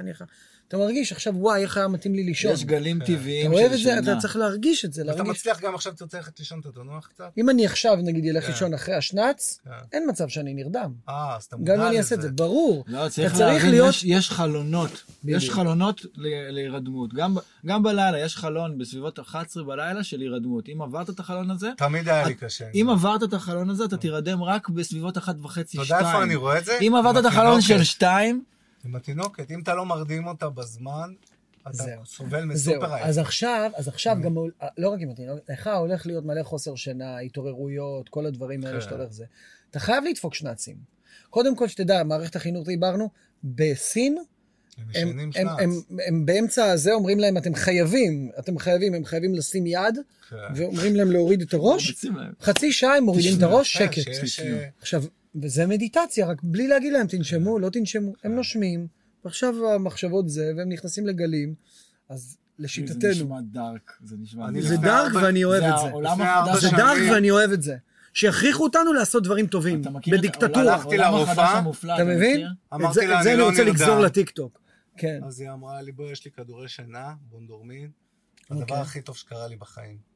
[0.00, 0.14] אני...
[0.14, 0.22] ח-
[0.68, 2.52] אתה מרגיש עכשיו, וואי, איך היה מתאים לי לישון.
[2.52, 3.04] יש גלים כן.
[3.06, 3.98] טבעיים אתה של אוהב את זה, שינה.
[4.12, 5.22] אתה צריך להרגיש את זה, אתה.
[5.22, 7.24] מצליח גם עכשיו, תרצה ללכת לישון, אתה תנוח קצת?
[7.38, 8.52] אם אני עכשיו, נגיד, אלך כן.
[8.52, 9.70] לישון אחרי השנץ, כן.
[9.92, 10.92] אין מצב שאני נרדם.
[11.08, 11.84] אה, אז אתה מודע גם לזה.
[11.86, 12.84] אם אני אעשה את זה, ברור.
[12.88, 15.04] לא, צריך אתה צריך להבין, יש, חלונות.
[15.24, 15.50] יש.
[15.50, 16.06] חלונות
[16.48, 17.14] להירדמות.
[17.14, 17.36] גם,
[17.66, 20.68] גם בלילה, יש חלון בסביבות 11 בלילה של הירדמות.
[20.68, 22.64] אם עברת את החלון הזה, תמיד היה לי קשה.
[22.74, 26.00] אם עברת את החלון הזה, אתה תירדם רק בסביבות 1 וחצי, אתה 2.
[26.00, 26.78] יודע איפה אני רואה את זה?
[26.80, 27.86] אם עברת את החלון של התינוקת.
[27.90, 28.44] 2,
[28.84, 29.50] עם התינוקת.
[29.50, 31.12] אם אתה לא מרדים אותה בזמן,
[31.62, 32.06] אתה זהו.
[32.06, 32.96] סובל מסופר.
[32.96, 33.90] אז עכשיו, אז Mm.
[33.90, 34.36] עכשיו גם,
[34.78, 38.80] לא רק עם התינוק, לך הולך להיות מלא חוסר שינה, התעוררויות, כל הדברים האלה כן.
[38.80, 39.24] שאתה הולך זה.
[39.70, 40.76] אתה חייב לדפוק שנ"צים.
[41.30, 43.08] קודם כל, שתדע, מערכת החינוך דיברנו,
[43.44, 44.18] בסין,
[44.94, 45.48] הם הם, הם.
[45.58, 45.70] הם,
[46.06, 49.98] הם באמצע הזה אומרים להם, אתם חייבים, אתם חייבים, הם חייבים לשים יד,
[50.30, 50.36] כן.
[50.56, 52.04] ואומרים להם להוריד את הראש.
[52.42, 54.44] חצי שעה הם מורידים את הראש, כן, שקט.
[54.46, 55.04] אה, עכשיו,
[55.42, 58.86] וזה מדיטציה, רק בלי להגיד להם, תנשמו, לא תנשמו, הם נושמים,
[59.24, 61.54] ועכשיו המחשבות זה, והם נכנסים לגלים,
[62.08, 63.92] אז זה לשיטתנו, נשמע דארק.
[64.04, 65.74] זה נשמע זה דארק ואני אוהב זה את
[66.54, 66.60] זה.
[66.60, 67.76] זה דארק ואני אוהב את זה.
[68.12, 70.74] שיכריחו אותנו לעשות דברים טובים, אתה מכיר את בדיקטטורה.
[70.74, 71.60] הלכתי לרופאה,
[71.94, 72.46] אתה מבין?
[72.74, 73.98] את זה- את זה אני לא רוצה לגזור.
[74.00, 74.60] לטיקטוק.
[74.96, 75.20] כן.
[75.26, 77.90] אז היא אמרה לי, בואי, יש לי כדורי שינה, בונדורמין.
[78.50, 78.62] אוקיי.
[78.62, 80.13] הדבר הכי טוב שקרה לי בחיים.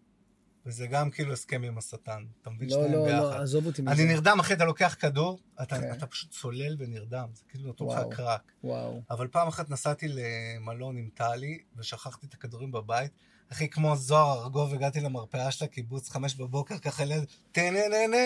[0.67, 2.25] וזה גם כאילו הסכם עם השטן.
[2.43, 3.41] אתה מבין לא, שניהם לא, לא, ביחד.
[3.41, 3.93] עזוב אותי מזה.
[3.93, 5.93] אני נרדם, אחי, אתה לוקח כדור, אתה כן.
[5.93, 7.29] אתה פשוט צולל ונרדם.
[7.35, 7.85] זה כאילו נותן.
[7.85, 8.53] לך קרק.
[8.65, 9.03] וואו.
[9.11, 13.13] אבל פעם אחת נסעתי למלון עם טלי, ושכחתי את הכדורים בבית.
[13.53, 17.05] אחי, כמו זוהר ארגוב, הגעתי למרפאה של הקיבוץ, חמש בבוקר, ככה
[17.53, 18.17] טנננה,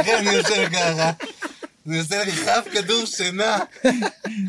[0.00, 0.12] אחי,
[1.88, 3.58] אני עושה לי חף כדור שינה.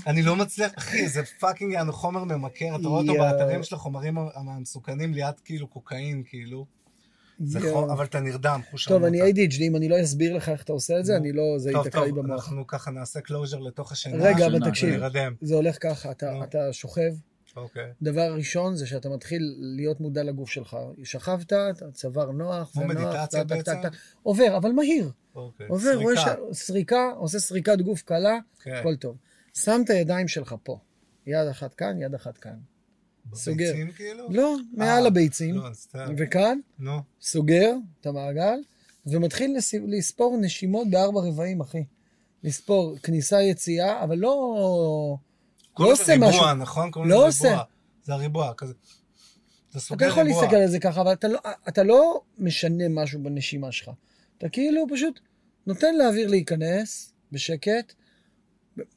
[0.08, 3.14] אני לא מצליח, אחי, זה fucking חומר ממכר, אתה רואה אותו.
[3.14, 6.66] באתרים של החומרים המסוכנים ליד כאילו קוקאין, כאילו.
[7.44, 7.60] זה
[7.94, 9.04] אבל אתה נרדם, חוש טוב.
[9.04, 11.18] אני ADHD, אם אני לא אסביר לך איך אתה עושה את זה.
[11.18, 12.36] אני לא, זה טוב, ייתקע לי טוב, במוח.
[12.36, 14.24] אנחנו ככה נעשה closure לתוך השינה.
[14.24, 15.02] רגע, אבל תקשיב.
[15.42, 16.12] זה הולך ככה.
[16.44, 17.12] אתה שוכב,
[17.60, 17.92] אוקיי.
[18.02, 20.78] דבר ראשון זה שאתה מתחיל להיות מודע לגוף שלך.
[21.04, 21.54] שכבת,
[21.94, 23.74] צוואר נוח, כמו זה נוח, מדיטציה בעצם?
[23.84, 23.92] טק.
[24.24, 25.12] עובר, אבל מהיר.
[25.36, 25.68] אוקיי.
[25.68, 26.16] עובר, רואה
[26.54, 27.12] סריקה.
[27.18, 28.72] עושה סריקת גוף קלה, כן.
[28.74, 29.18] הכל טוב.
[29.54, 30.80] שם את הידיים שלך פה.
[31.28, 32.56] יד אחת כאן, יד אחת כאן.
[33.34, 33.72] סוגר.
[33.74, 34.28] בביצים כאילו?
[34.32, 35.56] לא, מעל אה, הביצים.
[35.56, 35.70] לא.
[36.18, 38.60] וכאן, נו, סוגר את המעגל,
[39.06, 41.84] ומתחיל לס- לספור נשימות בארבע רבעים, אחי.
[42.44, 45.18] לספור כניסה-יציאה, אבל לא...
[45.74, 46.54] קוראים עושה ריבוע, משהו.
[46.54, 46.92] נכון?
[46.92, 47.50] קוראים לא לזה.
[47.50, 47.64] ריבוע.
[48.04, 48.74] זה הריבוע, כזה.
[49.70, 50.42] אתה סוגר אתה יכול ריבוע.
[50.42, 53.92] להסתכל על זה ככה, אבל אתה לא, אתה לא משנה משהו בנשימה שלך.
[54.38, 55.20] אתה כאילו פשוט
[55.68, 57.94] נותן לאוויר להיכנס בשקט,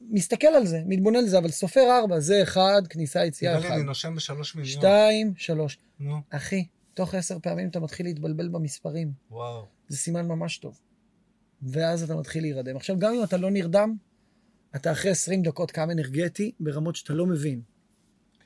[0.01, 3.71] מסתכל על זה, מתבונן על זה, אבל סופר ארבע, זה אחד, כניסה, יציאה, אחד.
[3.71, 4.79] אני נושם בשלוש מיליון.
[4.79, 5.77] שתיים, שלוש.
[5.99, 9.11] נו, אחי, תוך עשר פעמים אתה מתחיל להתבלבל במספרים.
[9.31, 9.65] וואו.
[9.87, 10.79] זה סימן ממש טוב.
[11.61, 12.75] ואז אתה מתחיל להירדם.
[12.75, 13.95] עכשיו, גם אם אתה לא נרדם,
[14.75, 17.61] אתה אחרי 20 דקות קם אנרגטי ברמות שאתה לא מבין.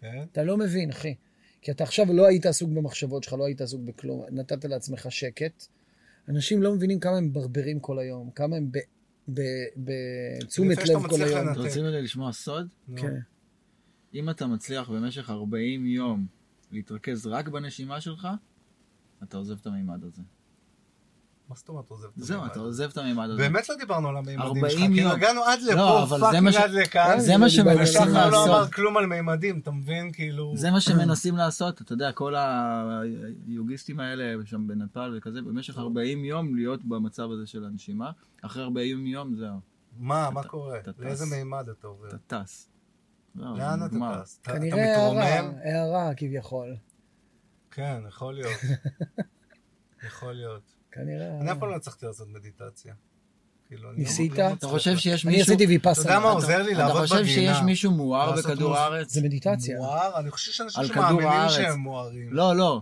[0.02, 0.24] כן.
[0.32, 1.16] אתה לא מבין, אחי.
[1.62, 5.66] כי אתה עכשיו לא היית עסוק במחשבות שלך, לא היית עסוק בכלום, נתת לעצמך שקט.
[6.30, 8.78] אנשים לא מבינים כמה הם מברברים כל היום, כמה הם ב-
[9.34, 11.50] ב- בתשומת לב כל היום.
[11.52, 12.68] אתם רוצים רגע לשמוע סוד?
[12.96, 13.20] כן.
[14.14, 16.26] אם אתה מצליח במשך 40 יום
[16.72, 18.28] להתרכז רק בנשימה שלך,
[19.24, 20.22] אתה עוזב את המימד הזה.
[21.50, 22.52] מה זאת אומרת עוזב את זהו, המימד?
[22.52, 23.38] אתה עוזב את המימד הזה.
[23.38, 25.12] באמת לא דיברנו על המימדים 40 שלך, כאילו יום.
[25.12, 27.20] הגענו עד לא, לפה, אבל זה מה fucking עד לכאן.
[27.20, 28.74] זה מה דיברנו שמנסים ושחר לא אמר לעשות.
[28.74, 30.12] כלום על מימדים, אתה מבין?
[30.12, 30.54] כאילו...
[30.56, 32.36] זה מה שמנסים לעשות, אתה יודע, כל
[33.48, 39.08] היוגיסטים האלה שם בנפאל וכזה, במשך 40 יום להיות במצב הזה של הנשימה, אחרי 40
[39.08, 39.60] יום זהו,
[40.00, 40.78] מה, מה קורה?
[40.98, 42.08] לאיזה מימד אתה עובר?
[42.08, 42.70] אתה טס.
[43.36, 43.80] זהו, לאן.
[43.86, 44.40] אתה טס?
[44.44, 45.52] כנראה הערה?
[45.64, 46.76] הערה כביכול.
[47.72, 48.60] כן, יכול להיות.
[50.08, 50.77] יכול להיות.
[50.98, 51.52] כנראה אני.
[51.52, 52.94] אף פעם לא הצלחתי לעשות מדיטציה.
[53.68, 54.34] כאילו, אני לא- ניסית?
[54.34, 54.68] אתה.
[54.68, 55.54] חושב שיש אני מישהו...
[55.54, 56.06] עשיתי אתה ויפאסנה.
[56.12, 57.62] יודע מה עוזר לי לעבוד אתה חושב שיש בגינה?
[57.62, 59.14] מישהו מואר בכדור הארץ?
[59.14, 59.78] זה מדיטציה.
[59.78, 60.20] מואר?
[60.20, 61.50] אני חושב שאנשים על כדור שמאמינים.
[61.50, 62.34] שהם מוארים.
[62.34, 62.82] לא, לא.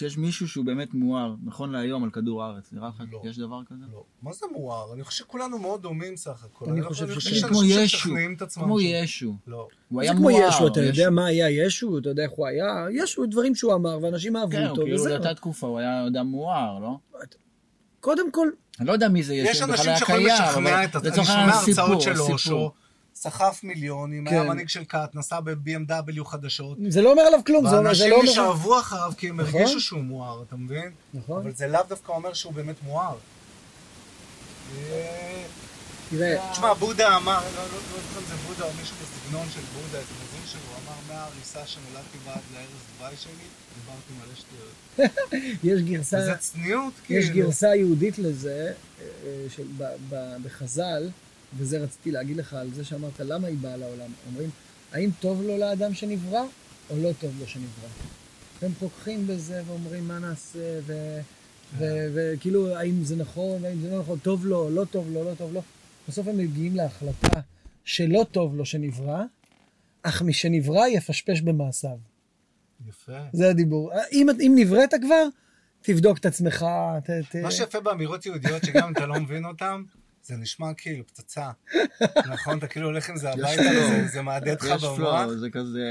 [0.00, 2.72] שיש מישהו שהוא באמת מואר, נכון להיום, על כדור הארץ.
[2.72, 3.20] נראה לך לא.
[3.22, 3.84] שיש דבר כזה?
[3.92, 4.04] לא.
[4.22, 4.94] מה זה מואר?
[4.94, 6.64] אני חושב שכולנו מאוד דומים סך הכל.
[6.70, 7.20] אני חושב.
[7.20, 7.98] שיש כמו אנשים ישו.
[7.98, 8.64] שמשכנעים את עצמם.
[8.64, 9.34] כמו ישו.
[9.46, 9.68] לא.
[9.88, 10.48] הוא זה היה כמו מואר.
[10.48, 13.98] ישו, אתה יודע מה היה ישו, אתה יודע איך הוא היה, ישו, דברים שהוא אמר,
[14.02, 15.14] ואנשים אהבו כן, אותו, כאילו וזהו.
[15.14, 16.96] לאותה תקופה, הוא היה אדם מואר, לא?
[18.00, 18.48] קודם כל,
[18.80, 20.96] אני לא יודע מי זה ישו, יש בכלל אנשים היה שיכולים קיים, לשכנע אבל את
[20.96, 21.10] עצמם.
[21.18, 22.20] אני שומע הרצאות של.
[22.20, 22.72] אושו,
[23.14, 24.32] סחף מיליונים, כן.
[24.34, 26.78] היה מנהיג של כת, נסע ב-BMW חדשות.
[26.88, 28.30] זה לא אומר עליו כלום, זה אומר- זה ואנשים לא אומר...
[28.30, 29.60] נשאבו אחריו כי הם נכון.
[29.60, 30.90] הרגישו שהוא מואר, אתה מבין?
[31.14, 31.42] נכון.
[31.42, 33.14] אבל זה לאו דווקא אומר שהוא באמת מואר.
[34.92, 35.42] אה,
[36.52, 39.98] תשמע, בודה אמר, לא לא- לא זוכר אם זה בודה או מישהו בסגנון של בודה,
[39.98, 42.66] איזה מבין שלו, אמר מההריסה שנולדתי ועד לערש
[42.98, 43.46] דווי שלי,
[43.80, 45.30] דיברתי מלא שטויות.
[45.64, 46.16] יש גרסה...
[46.18, 47.20] וזה צניעות, כאילו.
[47.20, 49.06] יש גרסה יהודית לזה, אה,
[49.78, 49.84] ב,
[50.42, 51.08] בחז"ל,
[51.56, 54.10] וזה רציתי להגיד לך על זה שאמרת, למה היא באה לעולם?
[54.26, 54.50] אומרים,
[54.92, 56.42] האם טוב לו לאדם שנברא,
[56.90, 57.88] או לא טוב לו שנברא?
[58.62, 60.80] הם חוככים בזה ואומרים, מה נעשה,
[61.78, 65.52] וכאילו, האם זה נכון, האם זה לא נכון, טוב לו, לא טוב לו, לא טוב
[65.52, 65.62] לו.
[66.08, 67.40] בסוף הם מגיעים להחלטה
[67.84, 69.22] שלא טוב לו שנברא,
[70.02, 71.98] אך משנברא יפשפש במעשיו.
[72.88, 73.18] יפה.
[73.32, 73.92] זה הדיבור.
[74.12, 75.24] אם, אם נבראת כבר,
[75.82, 76.66] תבדוק את עצמך.
[77.04, 77.36] ת, ת...
[77.36, 79.82] מה שיפה באמירות יהודיות, שגם אם אתה לא מבין אותן,
[80.22, 81.50] זה נשמע כאילו פצצה.
[82.32, 82.58] נכון?
[82.58, 83.62] אתה כאילו הולך עם זה הביתה.
[83.62, 85.26] זה- זה מהדהד לך במוח.
[85.26, 85.84] זה כזה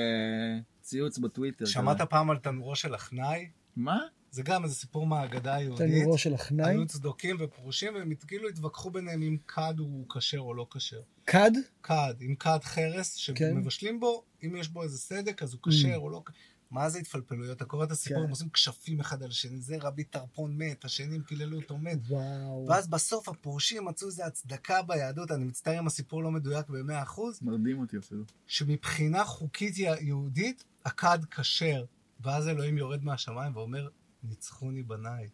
[0.81, 1.65] ציוץ בטוויטר.
[1.65, 2.01] שמעת.
[2.01, 3.49] פעם על תנורו של החנאי?
[3.75, 3.97] מה?
[4.31, 5.87] זה גם איזה סיפור מהאגדה היהודית.
[6.01, 6.69] תנורו של החנאי.
[6.69, 11.01] היו צדוקים ופרושים, והם כאילו התווכחו ביניהם אם כד הוא כשר או לא כשר.
[11.25, 11.51] כד?
[11.83, 13.35] כד, עם כד חרס, כן.
[13.35, 16.23] שמבשלים בו, אם יש בו איזה סדק, אז הוא כשר או לא...
[16.71, 17.57] מה זה התפלפלויות?
[17.57, 18.23] אתה קורא את הסיפור, כן.
[18.23, 21.99] הם עושים כשפים אחד על השני, זה רבי טרפון מת, השנים קיללו אותו מת.
[22.09, 22.65] וואו.
[22.69, 27.39] ואז בסוף הפורשים מצאו איזו הצדקה ביהדות, אני מצטער אם הסיפור לא מדויק במאה אחוז,
[27.41, 28.23] מרדים אותי אפילו.
[28.47, 31.85] שמבחינה חוקית יהודית, הכד כשר.
[32.21, 33.87] ואז אלוהים יורד מהשמיים ואומר,
[34.23, 35.29] ניצחוני בניי.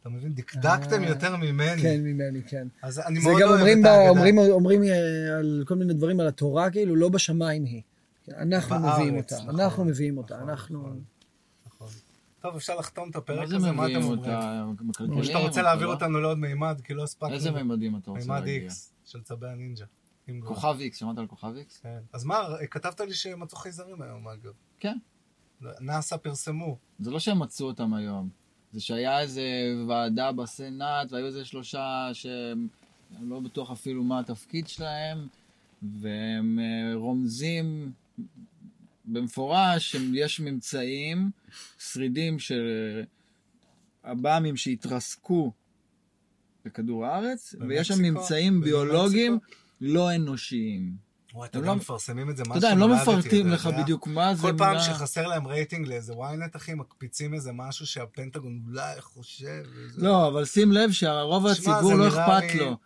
[0.00, 0.34] אתה מבין?
[0.34, 1.82] דקדקתם אה, יותר ממני.
[1.82, 2.68] כן, ממני, כן.
[2.82, 4.08] אז אני זה מאוד גם אוהב את ההגדה.
[4.08, 7.82] אומרים, אומרים אה, על כל מיני דברים על התורה, כאילו, לא בשמיים היא.
[8.28, 9.34] אנחנו בארץ, מביאים אותה.
[9.34, 10.36] נכון, אנחנו מביאים אותה.
[10.36, 10.78] נכון, אנחנו...
[10.78, 11.04] נכון.
[11.66, 11.88] נכון.
[12.40, 15.18] טוב, אפשר לחתום את הפרק מה זה הזה, מה אתם אומרים?
[15.18, 15.92] או שאתה רוצה להעביר לא?
[15.92, 17.34] אותנו לעוד מימד, כי לא הספקנו.
[17.34, 18.54] איזה ממדים אתה רוצה מימד להגיע?
[18.54, 19.84] איקס, של צבי הנינג'ה.
[20.44, 21.80] כוכב איקס, שמעת על כוכב איקס?
[21.80, 21.98] כן.
[22.12, 24.52] אז מה, כתבת לי שמצאו חייזרים היום, אגב.
[24.78, 24.98] כן.
[25.80, 26.78] נאסא פרסמו.
[26.98, 28.28] זה לא שהם מצאו אותם היום,
[28.72, 29.42] זה שהיה איזה
[29.88, 32.68] ועדה בסנאט, והיו איזה שלושה שהם
[33.20, 35.28] לא בטוח אפילו מה התפקיד שלהם,
[35.82, 37.92] והם אה, רומזים
[39.04, 41.30] במפורש שיש ממצאים,
[41.78, 42.62] שרידים של
[44.02, 45.52] עב"מים שהתרסקו
[46.64, 48.02] בכדור הארץ, ויש שם?
[48.02, 49.38] ממצאים ביולוגיים?
[49.80, 50.92] לא אנושיים.
[51.34, 52.58] וואי, אתה יודע, לא- מפרסמים את זה אתה משהו.
[52.62, 53.66] יודע, הם לא מפרטים אתה לך?
[53.66, 58.62] בדיוק מה זה, כל פעם שחסר להם רייטינג לאיזה ynet, אחי, מקפיצים איזה משהו שהפנטגון
[58.68, 59.62] אולי חושב.
[59.96, 62.76] לא, אבל שים לב שהרוב הציבור לא אכפת לו.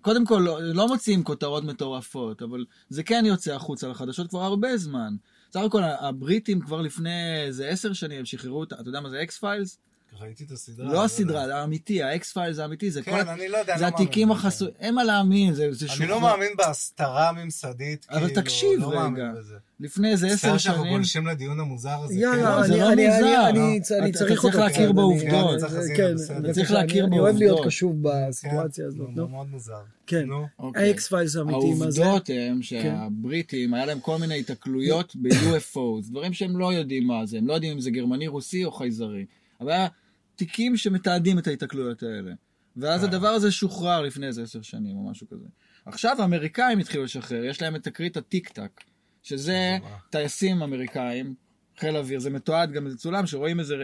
[0.00, 4.76] קודם כל, לא, לא מוציאים כותרות מטורפות, אבל זה כן יוצא החוצה לחדשות כבר הרבה
[4.76, 5.14] זמן.
[5.52, 9.22] סך הכל הבריטים כבר לפני איזה עשר שנים, הם שחררו אותה, אתה יודע מה זה
[9.22, 9.78] X-Files?
[10.20, 10.86] ראיתי את הסדרה.
[10.86, 11.46] לא אני הסדרה.
[11.46, 13.10] זה האמיתי, ה X-Files האמיתי, זה כל...
[13.10, 14.38] כן, אני לא יודע, אני זה לא התיקים בזה.
[14.38, 16.18] החסויים, אין מה להאמין, זה זה אני לא שוחרר.
[16.18, 19.32] מאמין בהסתרה הממסדית, אבל כאילו, תקשיב לא מאמין רגע.
[19.38, 19.54] בזה.
[19.80, 22.14] לפני איזה עשר מצטער שאנחנו שנים, גולשים לדיון המוזר הזה.
[22.14, 22.66] יאללה, כן?
[22.66, 23.84] זה לא מוזר, אני- לא.
[23.86, 24.54] אתה- אתה צריך אותך.
[24.56, 25.50] להכיר כן, בעובדות.
[25.50, 26.14] אני- צריך להכיר, כן.
[26.14, 27.66] בבקשה, צריך אני- להכיר אני אוהב להיות בעובדות.
[27.66, 29.28] קשוב כן, בסיטואציה הזאת, נו.
[29.28, 29.72] מאוד מוזר.
[30.06, 30.24] כן.
[30.26, 30.46] נו.
[30.58, 30.88] אוקיי.
[30.88, 32.00] ה X-Files האמיתי, מה זה?
[32.00, 32.06] כן.
[32.06, 37.38] העובדות הן שהבריטים, היה להם כל מיני היתקלויות ב-UFOs, דברים שהם לא יודעים מה זה,
[37.38, 39.24] הם לא יודעים אם זה גרמני, רוסי או חייזרי.
[39.60, 39.88] אבל היה
[40.36, 42.32] תיקים שמתעדים את ההיתקלויות האלה.
[42.76, 43.08] ואז אה.
[43.08, 45.46] הדבר הזה שוחרר לפני איזה עשר שנים או משהו כזה.
[45.86, 48.80] עכשיו האמריקאים התחילו לשחרר, יש להם את תקרית הטיק טק,
[49.22, 49.78] שזה?
[50.10, 51.34] טייסים אמריקאים,
[51.78, 53.74] חיל אוויר, זה מתועד גם, זה צולם, שרואים איזה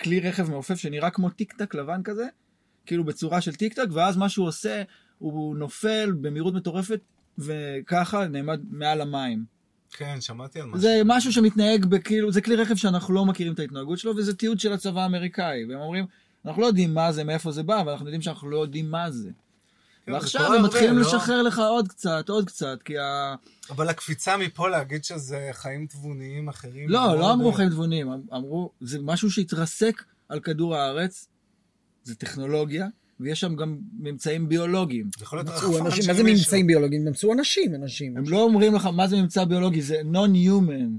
[0.00, 2.26] כלי רכב מעופף שנראה כמו טיק טק לבן כזה,
[2.86, 4.82] כאילו בצורה של טיק טק, ואז מה שהוא עושה,
[5.18, 7.00] הוא נופל במהירות מטורפת,
[7.38, 9.55] וככה נעמד מעל המים.
[9.92, 10.80] כן, שמעתי על משהו.
[10.80, 14.60] זה משהו שמתנהג בכאילו, זה כלי רכב שאנחנו לא מכירים את ההתנהגות שלו, וזה תיעוד
[14.60, 15.64] של הצבא האמריקאי.
[15.68, 16.06] והם אומרים,
[16.44, 19.10] אנחנו לא יודעים מה זה, מאיפה זה בא, אבל אנחנו יודעים שאנחנו לא יודעים מה
[19.10, 19.30] זה.
[20.06, 21.00] כן, ועכשיו הם מתחילים לא?
[21.00, 23.34] לשחרר לך עוד קצת, עוד קצת, כי ה...
[23.70, 26.88] אבל הקפיצה מפה להגיד שזה חיים תבוניים אחרים.
[26.88, 31.28] לא, מאוד- לא אמרו חיים תבוניים, אמ- אמרו, זה משהו שהתרסק על כדור הארץ,
[32.04, 32.86] זה טכנולוגיה,
[33.20, 35.10] ויש שם גם ממצאים ביולוגיים.
[35.20, 36.22] יכול להיות מצאו אנשים, מה זה.
[36.22, 37.02] ממצאים ביולוגיים?
[37.06, 38.16] הם מצאו אנשים, אנשים.
[38.16, 40.90] הם לא אומרים לך מה זה ממצא ביולוגי, זה non-human.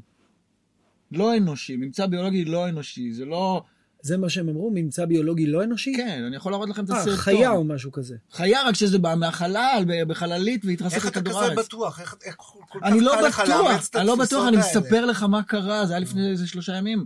[1.12, 3.64] לא אנושי, ממצא ביולוגי לא אנושי, זה לא...
[4.02, 4.72] זה מה שהם אמרו?
[4.74, 5.94] ממצא ביולוגי לא אנושי?
[5.98, 7.18] כן, אני יכול להראות לכם את אה, הסרטון.
[7.18, 8.16] חיה או משהו כזה.
[8.32, 11.66] חיה, רק שזה בא מהחלל, בחללית, והתרסק איך אתה לכדור כזה הארץ.
[11.66, 12.00] בטוח?
[12.00, 12.36] איך
[12.70, 14.68] כל כך אני לא קל לך בטוח, לאמץ את אני לא בטוח, התפיסות אני האלה?
[14.70, 17.06] מספר לך מה קרה, זה היה לפני איזה שלושה ימים.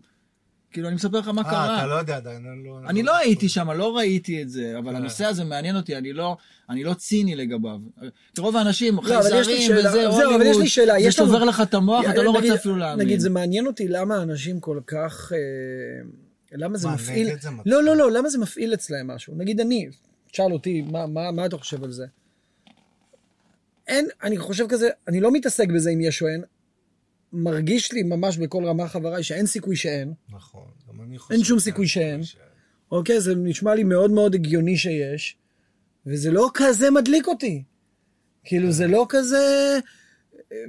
[0.72, 1.88] כאילו, אני מספר לך מה אה, אתה קרה.
[1.88, 2.80] לא יודע עדיין, אני לא...
[2.89, 4.97] אני לא הייתי שם, לא ראיתי את זה, אבל אה.
[4.99, 6.38] הנושא הזה מעניין אותי, אני לא,
[6.69, 7.78] אני לא ציני לגביו.
[8.39, 10.99] רוב האנשים, לא, אבל יש לי חייזרים שאלה- וזה, זהו, אבל יש לי שאלה, זה
[10.99, 13.05] לנו- שובר לך את המוח, אתה לא נגיד- רוצה אפילו להאמין.
[13.05, 15.32] נגיד, זה מעניין אותי למה אנשים כל כך...
[15.36, 15.38] אה,
[16.51, 17.28] למה זה מפעיל...
[17.41, 17.49] זה?
[17.65, 19.34] לא, לא, לא, למה זה מפעיל אצלהם משהו?
[19.38, 19.89] נגיד אני,
[20.32, 22.05] תשאל אותי, מה, מה, מה אתה חושב על זה?
[23.88, 26.41] אין, אני חושב כזה, אני לא מתעסק בזה אם יש או אין.
[27.34, 30.13] מרגיש לי ממש בכל רמה חבריי שאין סיכוי שאין.
[30.34, 31.34] נכון, גם אני חושב...
[31.34, 32.23] אין שום סיכוי שאין.
[32.23, 32.43] שאין.
[32.91, 33.21] אוקיי?
[33.21, 35.36] זה נשמע לי מאוד מאוד הגיוני שיש,
[36.05, 37.63] וזה לא כזה מדליק אותי.
[38.43, 39.79] כאילו, זה לא כזה...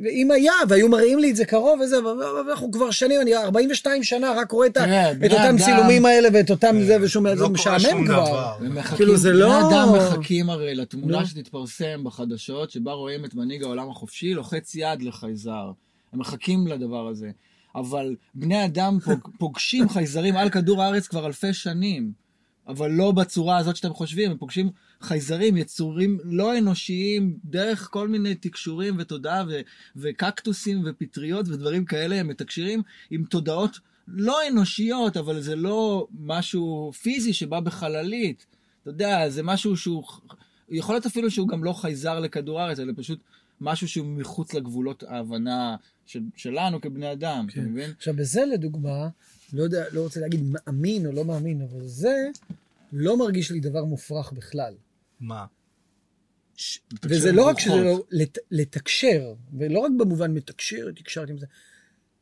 [0.04, 2.10] ואם היה, והיו מראים לי את זה קרוב וזה, אבל
[2.50, 6.06] אנחנו כבר שנים, אני 42 שנה רק רואה את, ה, תראה, את אותם אדם- צילומים
[6.06, 8.26] האלה ואת אותם זה ושומע, לא זה משעמם כבר.
[8.26, 8.56] דבר.
[8.60, 11.26] הם מחכים, כאילו, זה לא- בני אדם מחכים הרי לתמונה נו.
[11.26, 15.70] שתתפרסם בחדשות, שבה רואים את מנהיג העולם החופשי לוחץ יד לחייזר.
[16.12, 17.30] הם מחכים לדבר הזה.
[17.74, 22.12] אבל בני אדם פוג, פוגשים חייזרים על כדור הארץ כבר אלפי שנים.
[22.68, 28.34] אבל לא בצורה הזאת שאתם חושבים, הם פוגשים חייזרים, יצורים לא אנושיים, דרך כל מיני
[28.34, 29.60] תקשורים ותודעה ו-
[29.96, 37.32] וקקטוסים ופטריות ודברים כאלה, הם מתקשרים עם תודעות לא אנושיות, אבל זה לא משהו פיזי
[37.32, 38.46] שבא בחללית.
[38.82, 40.04] אתה יודע, זה משהו שהוא...
[40.70, 43.18] יכול להיות אפילו שהוא גם לא חייזר לכדור הארץ, אלא פשוט
[43.60, 45.76] משהו שהוא מחוץ לגבולות ההבנה
[46.12, 47.90] של, שלנו כבני אדם, אתה מבין?
[47.96, 49.08] עכשיו, בזה לדוגמה,
[49.52, 52.16] לא יודע, לא רוצה להגיד מאמין או לא מאמין, אבל זה
[52.92, 54.74] לא מרגיש לי דבר מופרך בכלל.
[55.20, 55.44] מה?
[56.56, 57.74] ש- וזה לא רק שזה.
[57.76, 61.46] לא, לת, לתקשר, ולא רק במובן מתקשר, תקשרתי עם זה,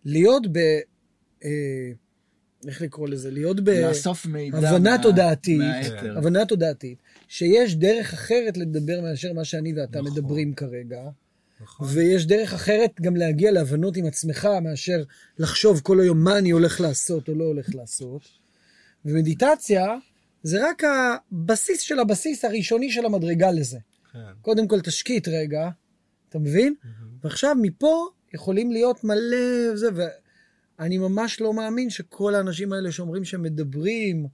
[0.04, 0.56] להיות ב...
[1.44, 1.50] אה,
[2.66, 3.30] איך לקרוא לזה?
[3.30, 5.60] להיות לאסוף מידע בהבנה מה- תודעתית.
[6.16, 10.12] הבנה תודעתית, שיש דרך אחרת לדבר מאשר מה שאני ואתה נכון.
[10.12, 11.02] מדברים כרגע,
[11.62, 11.88] נכון.
[11.90, 15.02] ויש דרך אחרת גם להגיע להבנות עם עצמך מאשר
[15.38, 18.22] לחשוב כל היום מה אני הולך לעשות או לא הולך לעשות.
[19.04, 19.96] ומדיטציה
[20.42, 23.78] זה רק הבסיס של הבסיס הראשוני של המדרגה לזה.
[24.12, 24.18] כן.
[24.42, 25.68] קודם כל תשקיט רגע,
[26.28, 26.74] אתה מבין?
[27.24, 33.42] ועכשיו מפה יכולים להיות מלא זה, ואני ממש לא מאמין שכל האנשים האלה שאומרים שהם
[33.42, 34.26] מדברים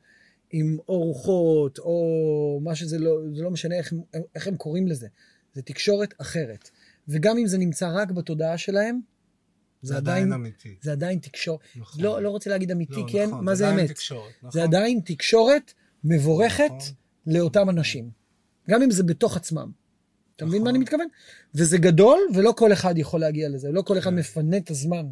[0.50, 3.92] עם אורחות, או מה שזה לא, זה לא משנה איך,
[4.34, 5.08] איך הם קוראים לזה.
[5.54, 6.70] זה תקשורת אחרת.
[7.08, 9.00] וגם אם זה נמצא רק בתודעה שלהם,
[9.82, 10.74] זה עדיין אמיתי.
[10.80, 11.60] זה עדיין תקשורת.
[11.76, 12.02] נכון.
[12.02, 13.26] לא, לא רוצה להגיד אמיתי, לא, כן?
[13.28, 13.90] נכון, מה זה עדיין אמת?
[13.90, 14.50] תקשורת, נכון.
[14.50, 15.72] זה עדיין תקשורת
[16.04, 16.94] מבורכת נכון.
[17.26, 18.10] לאותם אנשים.
[18.70, 19.70] גם אם זה בתוך עצמם.
[20.36, 20.64] אתה מבין נכון.
[20.64, 21.06] מה אני מתכוון?
[21.54, 23.72] וזה גדול, ולא כל אחד יכול להגיע לזה.
[23.72, 24.16] לא כל אחד כן.
[24.16, 25.06] מפנה את הזמן.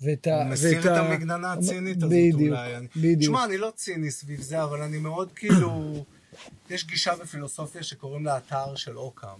[0.00, 0.42] ואת ה...
[0.42, 2.86] הוא מסיר את המגננה הצינית הזאת בדיוק, אולי.
[2.96, 3.20] בדיוק.
[3.20, 6.04] תשמע, אני לא ציני סביב זה, אבל אני מאוד כאילו...
[6.70, 9.38] יש גישה בפילוסופיה שקוראים לה אתר של אוקאם.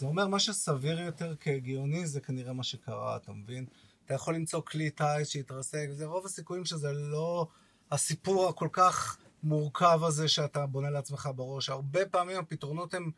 [0.00, 3.66] זה אומר, מה שסביר יותר כהגיוני זה כנראה מה שקרה, אתה מבין?
[4.04, 7.46] אתה יכול למצוא כלי טיס שהתרסק, וזה רוב הסיכויים שזה לא
[7.90, 11.68] הסיפור הכל כך מורכב הזה שאתה בונה לעצמך בראש.
[11.68, 13.10] הרבה פעמים הפתרונות הם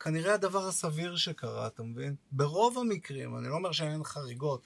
[0.00, 2.14] כנראה הדבר הסביר שקרה, אתה מבין?
[2.32, 4.62] ברוב המקרים, אני לא אומר שאין חריגות,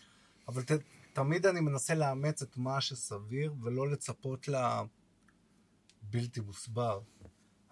[0.48, 0.72] אבל ת,
[1.12, 4.48] תמיד אני מנסה לאמץ את מה שסביר, ולא לצפות
[6.12, 7.00] לבלתי מוסבר.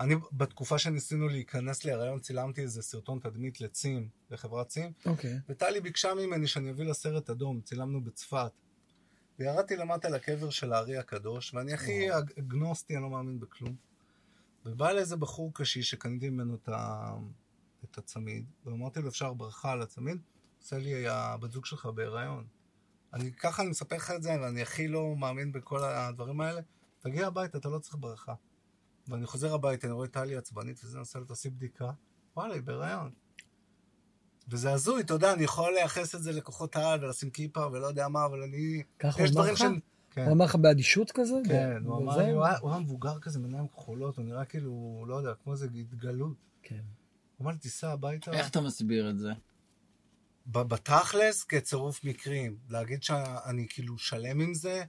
[0.00, 5.38] אני, בתקופה שניסינו להיכנס להיריון, צילמתי איזה סרטון תדמית לצים, לחברת צים, אוקיי.
[5.48, 8.52] וטלי ביקשה ממני שאני אביא לה סרט אדום, צילמנו בצפת.
[9.38, 13.76] וירדתי למטה לקבר של הארי הקדוש, ואני הכי אג- אגנוסטי, אני לא מאמין בכלום.
[14.66, 17.12] ובא אליי איזה בחור קשיש שקניתי ממנו את, ה...
[17.84, 20.18] את הצמיד, ואמרתי לו, אפשר ברכה על הצמיד?
[20.62, 22.46] עושה לי, הבת זוג שלך בהיריון.
[23.14, 26.60] אני, ככה אני מספר לך את זה, ואני הכי לא מאמין בכל הדברים האלה.
[27.00, 28.34] תגיע הביתה, אתה לא צריך ברכה.
[29.08, 31.90] ואני חוזר הביתה, אני רואה את טלי עצבנית, וזה, אני עושה לה, תעשי בדיקה.
[32.36, 33.10] וואלה, היא בהיריון.
[34.48, 38.08] וזה הזוי, אתה יודע, אני יכול לייחס את זה לכוחות העל ולשים כיפה ולא יודע
[38.08, 38.82] מה, אבל אני...
[38.98, 39.64] ככה הוא יש אמר לך?
[40.10, 41.34] כן, הוא אמר לך באדישות כזה?
[41.46, 45.14] כן, הוא אמר הוא היה- הוא היה מבוגר כזה, עיניים כחולות, הוא נראה כאילו, לא
[45.14, 46.36] יודע, כמו איזה התגלות.
[46.62, 46.80] כן.
[47.36, 48.32] הוא אמר לי, תיסע הביתה.
[48.32, 49.32] איך אתה מסביר את זה?
[50.46, 52.56] בתכלס, כצירוף מקרים.
[52.68, 54.84] להגיד שאני כאילו שלם עם זה,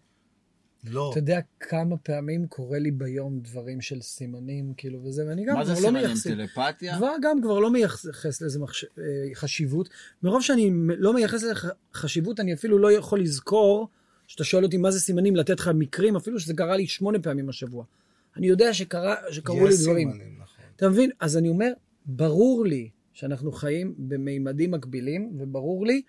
[0.83, 1.09] לא.
[1.11, 5.65] אתה יודע כמה פעמים קורה לי ביום דברים של סימנים, כאילו, וזה, ואני גם מה
[5.65, 6.05] זה כבר לא סימנים?
[6.07, 6.27] מייחס...
[6.27, 6.97] טלפתיה?
[6.97, 8.83] כבר גם כבר לא מייחס לזה מחש...
[8.83, 9.03] אה,
[9.33, 9.89] חשיבות.
[10.23, 11.53] מרוב שאני לא מייחס לזה
[11.93, 13.87] חשיבות, אני אפילו לא יכול לזכור,
[14.27, 17.49] שאתה שואל אותי מה זה סימנים, לתת לך מקרים, אפילו שזה קרה לי שמונה פעמים
[17.49, 17.85] השבוע.
[18.37, 20.11] אני יודע שקרה, שקרו לי יש דברים.
[20.11, 20.65] סימנים, נכון.
[20.75, 21.11] אתה מבין?
[21.19, 21.71] אז אני אומר,
[22.05, 26.01] ברור לי שאנחנו חיים במימדים מקבילים, וברור לי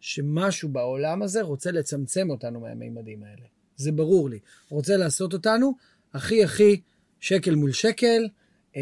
[0.00, 3.46] שמשהו בעולם הזה רוצה לצמצם אותנו מהמימדים האלה.
[3.76, 4.38] זה ברור לי.
[4.68, 5.74] רוצה לעשות אותנו
[6.14, 6.80] הכי הכי
[7.20, 8.28] שקל מול שקל,
[8.76, 8.80] אה,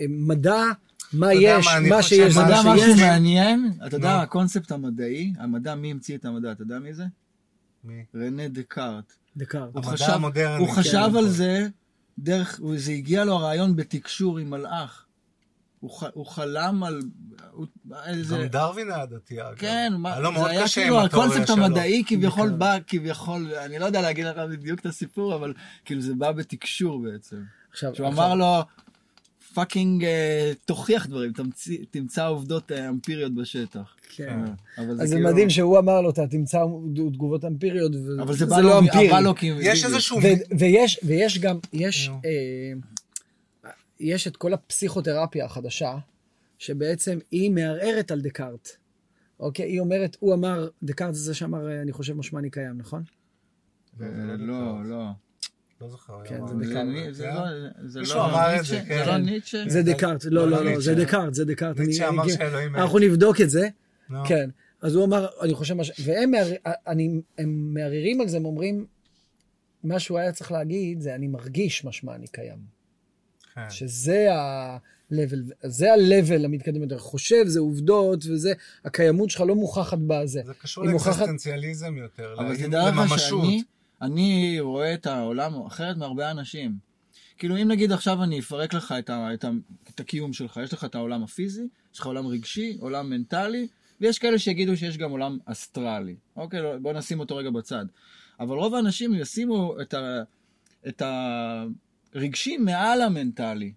[0.00, 0.62] אה, מדע,
[1.12, 3.00] מה יש, מה, מה חושב- שיש, אתה יודע מה משהו שיש.
[3.00, 3.72] מעניין?
[3.86, 4.20] אתה יודע.
[4.20, 6.52] הקונספט המדעי, המדע, מי המציא את המדע?
[6.52, 7.04] אתה יודע מי זה?
[7.84, 8.04] מי?
[8.14, 9.12] רנה דקארט.
[9.36, 9.70] דקארט.
[9.74, 11.16] הוא המדע חשב- המודרני, הוא כן, חשב נכון.
[11.16, 11.66] על זה
[12.18, 15.03] דרך, הוא- זה הגיע לו הרעיון בתקשור עם מלאך.
[15.84, 17.00] הוא ח- הוא חלם על...
[17.52, 17.66] הוא-
[18.06, 18.36] איזה...
[18.36, 19.54] גם דרווין היה דתי, אגב.
[19.56, 21.50] כן, מה- היה לו זה היה כאילו הקונספט.
[21.50, 22.58] המדעי כביכול דקארט.
[22.58, 25.52] בא, כביכול, אני לא יודע להגיד לך בדיוק את הסיפור, אבל
[25.84, 27.36] כאילו זה בא בתקשור בעצם.
[27.72, 28.62] עכשיו, שהוא עכשיו- אמר לו,
[29.54, 33.94] fucking אה, תוכיח דברים, תמציא- תמצא עובדות אה, אמפיריות בשטח.
[34.16, 34.28] כן.
[34.78, 36.58] אה, אבל אז זה כאילו- מדהים שהוא אמר לו, אתה תמצא
[37.12, 39.08] תגובות אמפיריות, אבל זה וזה בא לא אמפירי.
[39.10, 39.46] בא לו כי...
[39.60, 39.84] יש.
[39.84, 40.16] איזשהו...
[40.18, 42.08] ו- ויש, ויש גם, יש.
[42.24, 42.30] אה,
[44.00, 45.96] יש את כל הפסיכותרפיה החדשה,
[46.58, 48.68] שבעצם היא מערערת על דקארט.
[49.40, 49.66] אוקיי?
[49.66, 53.02] היא אומרת, הוא אמר, דקארט זה זה שאמר, אה, אני חושב משמע אני קיים, נכון?
[54.00, 55.08] לא, לא.
[55.80, 56.24] לא זוכר.
[56.24, 56.86] כן, זה דקארט.
[57.10, 57.26] זה?
[57.26, 58.62] לא- לא ניטשה?
[58.62, 59.04] זה, כן.
[59.04, 59.64] זה לא ניטשה?
[59.68, 60.80] זה דקארט, לא, לא, לא, לא, לא.
[60.80, 61.78] זה דקארט, זה דקארט.
[61.78, 62.76] ניטשה אמר שאלוהים.
[62.76, 63.68] אנחנו נבדוק את זה.
[64.26, 64.50] כן.
[64.80, 65.74] אז הוא אמר, אני חושב
[66.04, 66.32] והם
[67.46, 68.86] מערערים על זה, הם אומרים,
[69.84, 72.73] מה שהוא היה צריך להגיד זה, אני מרגיש משמע אני קיים.
[73.54, 73.70] כן.
[73.70, 76.98] שזה ה-level, זה ה-level המתקדם יותר.
[76.98, 78.52] חושב, זה עובדות, וזה,
[78.84, 80.42] הקיימות שלך לא מוכחת בזה.
[80.46, 83.18] זה קשור מוכחת- לאקזיסטנציאליזם יותר, אבל תדע לך.
[83.18, 83.62] שאני
[84.02, 86.76] אני רואה את העולם אחרת מהרבה אנשים.
[87.38, 89.50] כאילו, אם נגיד עכשיו אני אפרק לך את, ה, את, ה,
[89.94, 91.62] את הקיום שלך, יש לך את העולם הפיזי,
[91.94, 93.66] יש לך עולם רגשי, עולם מנטלי,
[94.00, 96.14] ויש כאלה שיגידו שיש גם עולם אסטרלי.
[96.36, 97.84] אוקיי, לא, בוא נשים אותו רגע בצד.
[98.40, 100.22] אבל רוב האנשים ישימו את, ה,
[100.88, 101.02] את
[102.14, 103.72] הרגשי מעל המנטלי.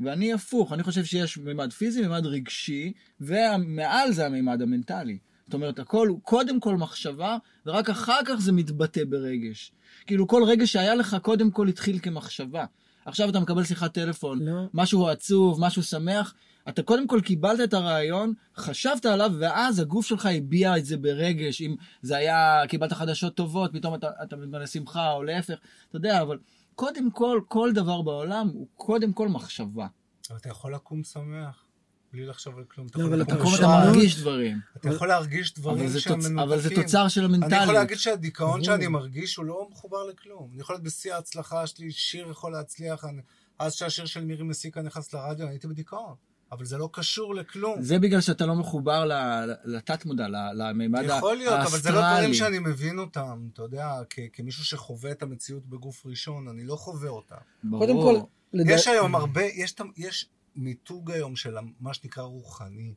[0.00, 5.18] ואני הפוך, אני חושב שיש מימד פיזי, מימד רגשי, ומעל זה המימד המנטלי.
[5.46, 9.72] זאת אומרת, הכל הוא קודם כל מחשבה, ורק אחר כך זה מתבטא ברגש.
[10.06, 12.64] כאילו, כל רגש שהיה לך קודם כל התחיל כמחשבה.
[13.04, 14.62] עכשיו אתה מקבל שיחת טלפון, לא.
[14.74, 16.34] משהו עצוב, משהו שמח,
[16.68, 21.62] אתה קודם כל קיבלת את הרעיון, חשבת עליו, ואז הגוף שלך הביע את זה ברגש.
[21.62, 25.58] אם זה היה, קיבלת חדשות טובות, פתאום אתה, אתה מתמלא שמחה, או להפך,
[25.88, 26.38] אתה יודע, אבל
[26.80, 29.86] קודם כל, כל דבר בעולם הוא קודם כל מחשבה.
[30.30, 31.64] אבל אתה יכול לקום שמח,
[32.12, 32.86] בלי לחשוב על כלום.
[32.96, 33.34] לא, אבל אתה
[33.66, 34.58] מרגיש דברים.
[34.76, 36.12] אתה יכול להרגיש דברים שהם.
[36.18, 36.38] מנותקים.
[36.38, 37.62] אבל זה תוצר של אני המנטליות.
[37.62, 38.64] יכול להגיד שהדיכאון.
[38.64, 40.50] שאני מרגיש הוא לא מחובר לכלום.
[40.52, 43.22] אני יכול להיות בשיא ההצלחה שלי, שיר יכול להצליח, אני-
[43.58, 46.14] אז שהשיר של מירי מסיקה נכנס לרדיו, אני הייתי בדיכאון.
[46.52, 47.82] אבל זה לא קשור לכלום.
[47.82, 51.18] זה בגלל שאתה לא מחובר ל- לתת מודע, ל- למימד האסטרלי.
[51.18, 55.22] יכול להיות, אבל זה לא דברים שאני מבין אותם, אתה יודע, כ- כמישהו שחווה את
[55.22, 57.36] המציאות בגוף ראשון, אני לא חווה אותם.
[57.64, 57.86] ברור.
[57.86, 62.94] קודם כל, לדע- יש היום הרבה, יש, יש מיתוג היום של מה שנקרא רוחני.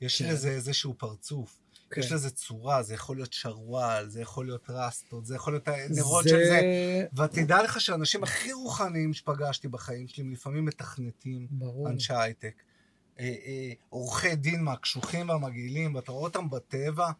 [0.00, 0.28] יש כן.
[0.30, 1.58] לזה איזשהו פרצוף.
[1.90, 2.00] כן.
[2.00, 6.24] יש לזה צורה, זה יכול להיות שרוואל, זה יכול להיות רסטות, זה יכול להיות הנרות
[6.24, 6.60] זה- של זה.
[7.24, 11.88] ותדע לך שהאנשים הכי רוחניים שפגשתי בחיים שלי, הם לפעמים מתכנתים, ברור.
[11.88, 12.62] אנשי הייטק.
[13.20, 17.10] אה, אה, עורכי דין מהקשוחים והמגעילים, ואתה רואה אותם בטבע,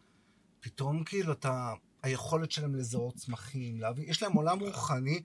[0.61, 1.73] פתאום כאילו אתה,
[2.03, 5.23] היכולת שלהם לזהות צמחים, להבין, יש להם עולם רוחני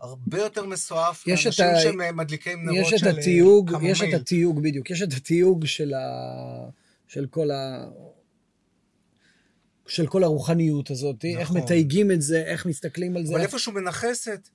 [0.00, 2.10] הרבה יותר מסועף מאנשים ה- שהם אה,
[2.56, 3.90] נרות יש את של התיוג, קמומיל.
[3.90, 6.00] יש את התיוג, בדיוק, יש את התיוג של ה...
[7.06, 7.88] של כל ה...
[9.86, 11.60] של כל הרוחניות הזאת, איך נכון.
[11.60, 13.34] מתייגים את זה, איך מסתכלים על זה.
[13.34, 14.48] אבל איפשהו מנכסת.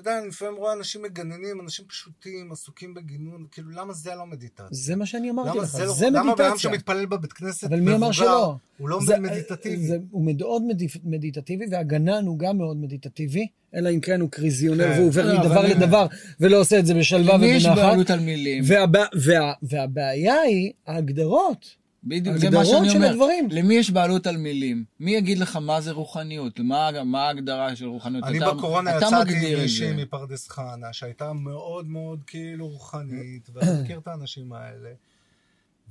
[0.00, 4.26] אתה יודע, אני לפעמים רואה אנשים מגננים, אנשים פשוטים, עסוקים בגינון, כאילו, למה זה לא
[4.26, 4.66] מדיטציה?
[4.70, 5.92] זה מה שאני אמרתי למה לך, זה לא...
[5.92, 6.70] זה למה בן אדם מדיטציה.
[6.70, 8.54] שמתפלל בבית כנסת אבל מי אמר שלא?
[8.78, 9.86] הוא לא זה- מדיטטיבי.
[9.86, 10.62] זה, הוא מאוד
[11.04, 14.92] מדיטטיבי, והגנן הוא גם מאוד מדיטטיבי, אלא אם כן הוא קריזיונר כן.
[14.98, 16.06] והוא עובר לא, מדבר אבל- לדבר
[16.40, 17.82] ולא עושה את זה בשלווה למי יש ובנחת.
[17.82, 18.64] בעלות על מילים?
[18.66, 21.77] והבע, וה, והבעיה היא ההגדרות.
[22.04, 23.10] בדיוק, זה מה שאני של אומר.
[23.10, 23.48] הדברים.
[23.50, 24.84] למי יש בעלות על מילים?
[25.00, 26.60] מי יגיד לך מה זה רוחניות?
[26.60, 28.24] מה, מה ההגדרה של רוחניות?
[28.24, 29.94] אני אתה- בקורונה אתה יצאתי עם מישהי זה.
[29.96, 34.90] מפרדס חנה, שהייתה מאוד מאוד כאילו רוחנית, ואני מכיר את האנשים האלה,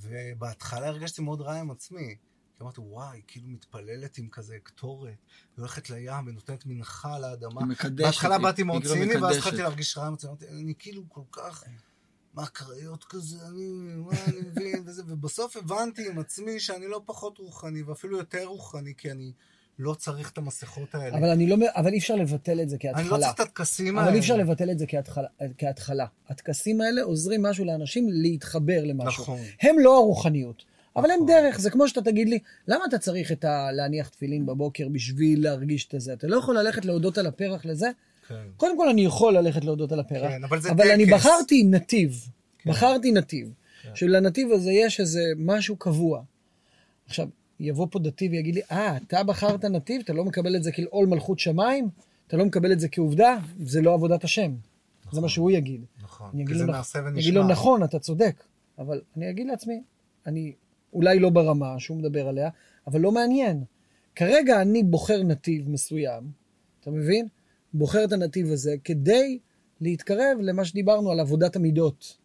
[0.02, 2.16] ובהתחלה הרגשתי מאוד רע עם עצמי.
[2.58, 5.14] כי אמרתי, וואי, כאילו מתפללת עם כזה קטורת,
[5.58, 7.16] הולכת לים ונותנת מנחה.
[7.16, 9.36] היא מקדשת, בהתחלה באתי מאוד כאילו ציני, ואז.
[9.38, 11.64] התחלתי להרגיש רע עם עצמי, אמרתי, אני כאילו כל כך,
[12.38, 13.68] מה קריות כזה, אני,
[13.98, 18.94] מה אני מבין, וזה, ובסוף הבנתי עם עצמי שאני לא פחות רוחני, ואפילו יותר רוחני,
[18.98, 19.32] כי אני
[19.80, 21.18] לא צריך את המסכות האלה.
[21.18, 23.20] אבל, אני לא, אבל אי אפשר לבטל את זה אני לא כהתחלה.
[23.20, 24.08] צריך את הטקסים האלה.
[24.08, 25.28] אבל אי אפשר לבטל את זה כהתחלה.
[25.58, 26.06] כהתחלה.
[26.30, 29.24] הטקסים האלה עוזרים משהו לאנשים להתחבר למשהו.
[29.24, 29.40] נכון.
[29.62, 30.64] הם לא הרוחניות.
[30.96, 31.28] אבל הם נכון.
[31.28, 33.72] דרך, זה כמו שאתה תגיד לי, למה אתה צריך את ה...
[33.72, 36.14] להניח תפילין בבוקר בשביל להרגיש את זה?
[36.14, 37.90] אתה לא יכול ללכת להודות על הפרח לזה?
[38.28, 38.36] כן.
[38.58, 41.06] קודם כל, אני יכול ללכת להודות על הפרח, כן, אבל אבל אני.
[41.06, 42.28] בחרתי נתיב.
[42.60, 42.70] כן.
[42.70, 43.54] בחרתי נתיב.
[43.84, 43.96] כן.
[43.96, 46.22] שלנתיב הזה יש איזה משהו קבוע.
[47.06, 47.28] עכשיו,
[47.60, 50.02] יבוא פה דתי ויגיד לי, אה, אתה בחרת נתיב?
[50.06, 51.90] אתה לא מקבל את זה כעול מלכות שמיים?
[52.28, 53.38] אתה לא מקבל את זה כעובדה?
[53.60, 54.52] זה לא עבודת השם.
[55.12, 55.82] זה מה שהוא יגיד.
[56.04, 56.30] נכון.
[56.34, 57.22] אני כי זה נעשה אני ונשמע.
[57.22, 58.44] אגיד לו, נכון, אתה צודק.
[58.80, 59.82] אבל אני אגיד לעצמי,
[60.26, 60.54] אני
[60.94, 62.50] אולי לא ברמה שהוא מדבר עליה,
[62.88, 63.64] אבל לא מעניין.
[64.16, 66.24] כרגע אני בוחר נתיב מסוים,
[66.82, 67.28] אתה מבין?
[67.74, 69.40] בוחר את הנתיב הזה כדי
[69.82, 72.18] להתקרב למה שדיברנו על עבודת המידות.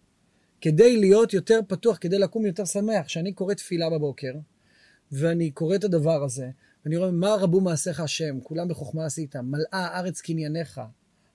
[0.61, 3.07] כדי להיות יותר פתוח, כדי לקום יותר שמח.
[3.07, 4.33] כשאני קורא תפילה בבוקר,
[5.13, 6.51] ואני קורא את הדבר הזה,
[6.85, 10.81] ואני רואה מה רבו מעשיך השם, כולם בחוכמה עשית, מלאה הארץ קנייניך,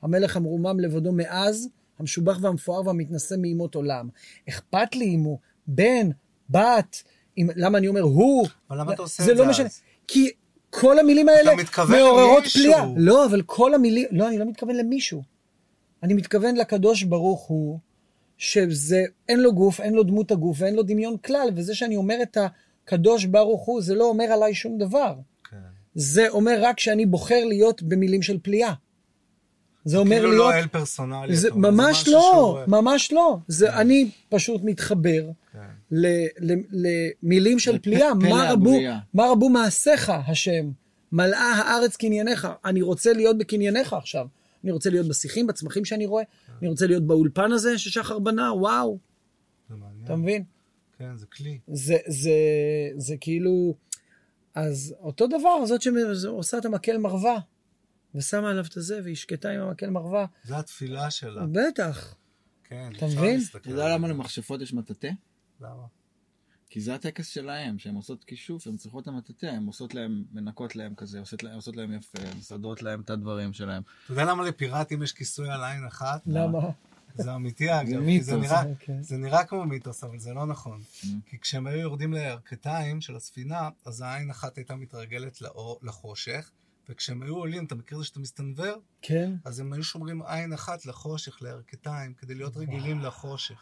[0.01, 4.09] המלך המרומם לבדו מאז, המשובח והמפואר והמתנשא מאימות עולם.
[4.49, 6.09] אכפת לי אם הוא בן,
[6.49, 7.03] בת,
[7.37, 8.47] אם, למה אני אומר הוא?
[8.69, 9.67] אבל למה אתה עושה זה את זה לא משנה.
[10.07, 10.31] כי
[10.69, 11.51] כל המילים האלה
[11.89, 12.43] מעוררות.
[12.47, 12.85] פליאה.
[12.97, 15.23] לא, אבל כל המילים, לא, אני לא מתכוון למישהו.
[16.03, 17.79] אני מתכוון לקדוש ברוך הוא,
[18.37, 22.17] שזה, אין לו גוף, אין לו דמות הגוף ואין לו דמיון כלל, וזה שאני אומר
[22.21, 22.37] את
[22.85, 25.15] הקדוש ברוך הוא, זה לא אומר עליי שום דבר.
[25.49, 25.57] כן.
[25.95, 28.73] זה אומר רק שאני בוחר להיות במילים של פליאה.
[29.85, 30.53] זה אומר כאילו להיות...
[30.53, 31.35] לא אל פרסונלי.
[31.35, 33.37] זה ממש לא, ממש לא.
[33.47, 35.59] זה אני פשוט מתחבר כן.
[35.91, 36.87] ל- ל-
[37.23, 38.13] למילים של פליאה.
[38.13, 38.79] מה רבו.
[39.13, 40.71] מה רבו מעשיך, השם?
[41.11, 42.47] מלאה הארץ קנייניך.
[42.65, 44.27] אני רוצה להיות בקנייניך עכשיו.
[44.63, 46.23] אני רוצה להיות בשיחים, בצמחים שאני רואה.
[46.61, 48.97] אני רוצה להיות באולפן הזה ששחר בנה, וואו.
[49.69, 49.75] זה.
[50.03, 50.43] אתה מבין?
[50.97, 51.59] כן, זה כלי.
[51.67, 52.31] זה, זה,
[52.97, 53.75] זה כאילו...
[54.55, 57.37] אז אותו דבר, זאת שעושה את המקל מרווה,
[58.15, 60.25] ושמה עליו את הזה, והיא שקטה עם המקל מרווה.
[60.43, 61.45] זה התפילה שלה.
[61.51, 62.15] בטח.
[62.63, 63.35] כן, אתה אפשר מבין?
[63.39, 64.13] להסתכל אתה יודע למה זה.
[64.13, 65.09] למכשפות יש מטאטא?
[65.61, 65.83] למה?
[66.69, 70.75] כי זה הטקס שלהם, שהן עושות כישוף, הן צריכות את המטאטא, הן עושות להם, מנקות
[70.75, 73.83] להם כזה, עושות להם, עושות להם יפה, מסדרות להם את הדברים שלהם.
[74.05, 76.21] אתה יודע למה לפיראטים יש כיסוי על עין אחת?
[76.25, 76.59] למה?
[77.15, 77.87] זה אמיתי אגב.
[77.89, 78.25] זה כי מיתוס.
[78.27, 79.03] זה נראה- אוקיי.
[79.03, 80.81] זה נראה כמו מיתוס, אבל זה לא נכון.
[81.01, 81.05] Mm.
[81.25, 86.51] כי כשהם היו יורדים לירכתיים של הספינה, אז העין אחת הייתה מתרגלת לאור, לחושך,
[86.89, 88.75] וכשהם היו עולים, אתה מכיר את זה שאתה מסתנוור?
[89.01, 89.33] כן?
[89.45, 93.55] אז הם היו שומרים עין אחת לחושך, לירכתיים, כדי להיות רגילים לחושך.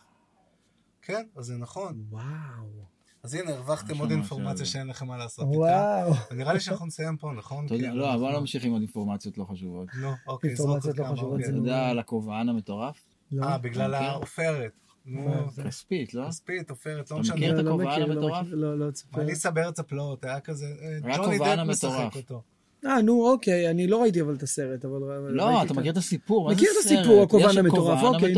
[1.05, 2.03] כן, אז זה נכון.
[2.09, 2.85] וואו.
[3.23, 4.65] אז הנה, הרווחתם עוד אינפורמציה זה.
[4.65, 5.57] שאין לכם מה לעשות איתה.
[5.57, 6.13] וואו.
[6.31, 7.65] ונראה לי שאנחנו נסיים פה, נכון?
[7.65, 9.87] אתה לא, אבל לא ממשיכים עוד אינפורמציות לא חשובות.
[10.01, 11.45] נו, אוקיי, אינפורמציות זרוק עוד לא כמה, חשובות, אוקיי.
[11.45, 11.57] זה אתה.
[11.59, 13.03] יודע על הכובען המטורף?
[13.31, 13.45] לא.
[13.45, 14.07] אה, בגלל מכיר?
[14.09, 14.71] העופרת.
[15.05, 15.63] נו, זה?
[15.63, 16.27] כספית, לא?
[16.27, 17.35] כספית, עופרת, לא אתה משנה.
[17.35, 18.47] מכיר את לא, לא הכובען לא המטורף?
[18.49, 19.21] לא, לא תספר.
[19.21, 22.15] אליסה בארץ הפלאות, היה כזה, אה, היה ג'וני כובען דפ משחק המטורף.
[22.15, 22.41] אותו.
[22.85, 24.99] אה, נו, אוקיי, אני לא ראיתי אבל את הסרט, אבל...
[25.29, 26.85] לא, ראיתי אתה מכיר את הסיפור, מה זה מכיר את?
[26.85, 28.33] הסיפור, הכובען המטורף, אוקיי.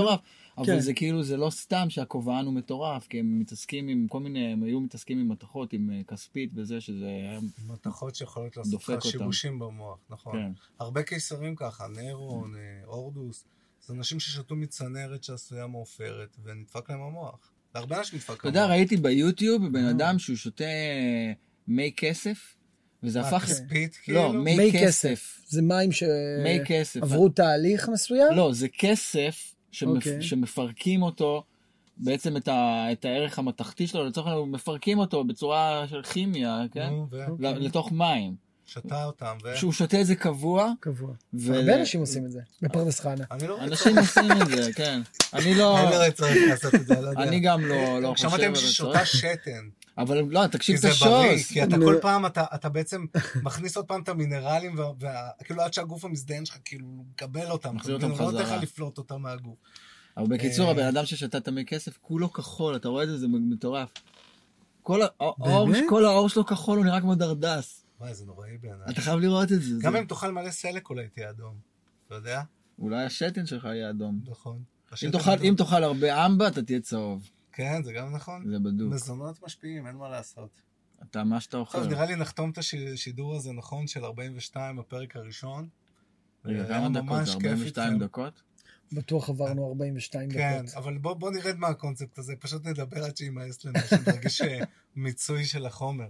[0.58, 0.80] אבל כן.
[0.80, 4.64] זה כאילו, זה לא סתם שהכובען הוא מטורף, כי הם מתעסקים עם כל מיני, הם
[4.64, 7.10] היו מתעסקים עם מתכות, עם אה, כספית וזה, שזה.
[7.68, 9.06] מתכות שיכולות לעשות דופק לך.
[9.06, 10.34] שיבושים במוח, נכון.
[10.34, 10.52] כן.
[10.80, 13.46] הרבה קיסרים ככה, נירון, אה, הורדוס,
[13.86, 17.52] זה אנשים ששתו מצנרת שעשויה מעופרת, ונדפק להם המוח.
[17.76, 18.72] להרבה אנשים נדפק אתה יודע, המוח.
[18.72, 19.90] ראיתי ביוטיוב בן אה.
[19.90, 21.32] אדם שהוא שותה אה,
[21.68, 22.56] מי כסף,
[23.04, 23.44] וזה הפך...
[23.44, 24.34] כספית, לא, כאילו?
[24.34, 25.42] מי מי כסף.
[25.48, 25.90] זה מים
[26.44, 27.00] מי כסף.
[27.00, 28.34] שעברו תהליך מסוים?
[28.34, 29.96] לא, זה כסף שמפ...
[29.96, 30.22] אוקיי.
[30.22, 31.44] שמפרקים אותו,
[31.98, 32.88] בעצם את, ה...
[32.92, 36.90] את הערך המתכתי שלו, לצורך העניין מפרקים אותו בצורה של כימיה, כן?
[36.90, 37.54] נו, ו- אוקיי.
[37.60, 38.48] לתוך מים.
[38.66, 39.58] שתה אותם, ו...
[39.58, 41.14] שהוא שותה את זה קבוע, קבוע.
[41.34, 41.56] ו...
[41.56, 43.24] הרבה אנשים עושים את זה, בפרדס חנה.
[43.32, 45.02] אני לא אנשים עושים את זה, כן.
[45.34, 45.78] אני לא...
[45.78, 47.24] אין לי רצון לעשות את זה, אני לא יודע.
[47.24, 48.62] אני גם לא, לא חושב על זה.
[48.62, 49.70] ששותה שתן.
[49.98, 51.48] אבל לא, תקשיב כי את זה בריא, השוס.
[51.52, 53.06] כי אתה מ- כל פעם, אתה, אתה בעצם
[53.44, 54.76] מכניס עוד פעם את המינרלים,
[55.42, 57.76] וכאילו עד שהגוף המזדיין שלך כאילו מקבל אותם.
[57.76, 57.96] מחזיר?
[57.96, 58.42] אותם לא חזרה.
[58.42, 59.58] לך לפלוט אותם מהגוף.
[60.18, 60.72] אבל בקיצור, אה.
[60.72, 63.90] הבן אדם ששתה תמי כסף, כולו כחול, אתה רואה את זה, זה מטורף.
[64.84, 65.70] כל העור?
[65.90, 67.84] כל שלו כחול, הוא נראה כמו דרדס.
[68.00, 68.80] וואי, זה נוראי בעיניי.
[68.90, 69.76] אתה חייב לראות את זה.
[69.82, 71.56] גם אם תאכל מלא סלק אולי תהיה אדום.
[72.08, 72.42] אתה יודע?
[72.80, 74.20] אולי השתן שלך יהיה אדום.
[74.30, 74.60] נכון.
[75.44, 77.30] אם תאכל הרבה אמבה, אתה תהיה צהוב.
[77.58, 78.52] כן, זה גם נכון.
[78.52, 78.94] זה בדוק.
[78.94, 80.62] מזונות משפיעים, אין מה לעשות.
[81.04, 81.78] אתה, מה שאתה אוכל.
[81.78, 85.68] טוב, נראה לי נחתום את השידור הזה, נכון, של 42, הפרק הראשון.
[86.46, 87.10] רגע, היה כמה דקות?
[87.10, 88.06] ממש זה כיף 42 איתכם.
[88.06, 88.42] דקות?
[88.92, 90.76] בטוח עברנו 42 כן, דקות.
[90.76, 94.60] אבל בוא, בוא נרד מהקונספט הזה, פשוט נדבר עד שימאס לנו, שנרגיש אה,
[94.96, 96.08] מיצוי של החומר.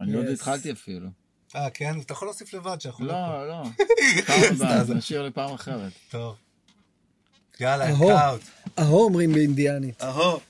[0.00, 0.26] אני עוד.
[0.26, 1.08] התחלתי אפילו.
[1.56, 2.00] אה, כן?
[2.00, 3.12] אתה יכול להוסיף לבד שאנחנו לא.
[3.12, 3.64] לא, לא.
[4.26, 4.94] פעם הבאה.
[4.94, 5.92] נשאיר לפעם אחרת.
[6.10, 6.36] טוב.
[7.60, 7.98] יאללה.
[7.98, 8.40] קאוט.
[8.78, 10.02] אהו אומרים באינדיאנית.
[10.02, 10.49] אהו.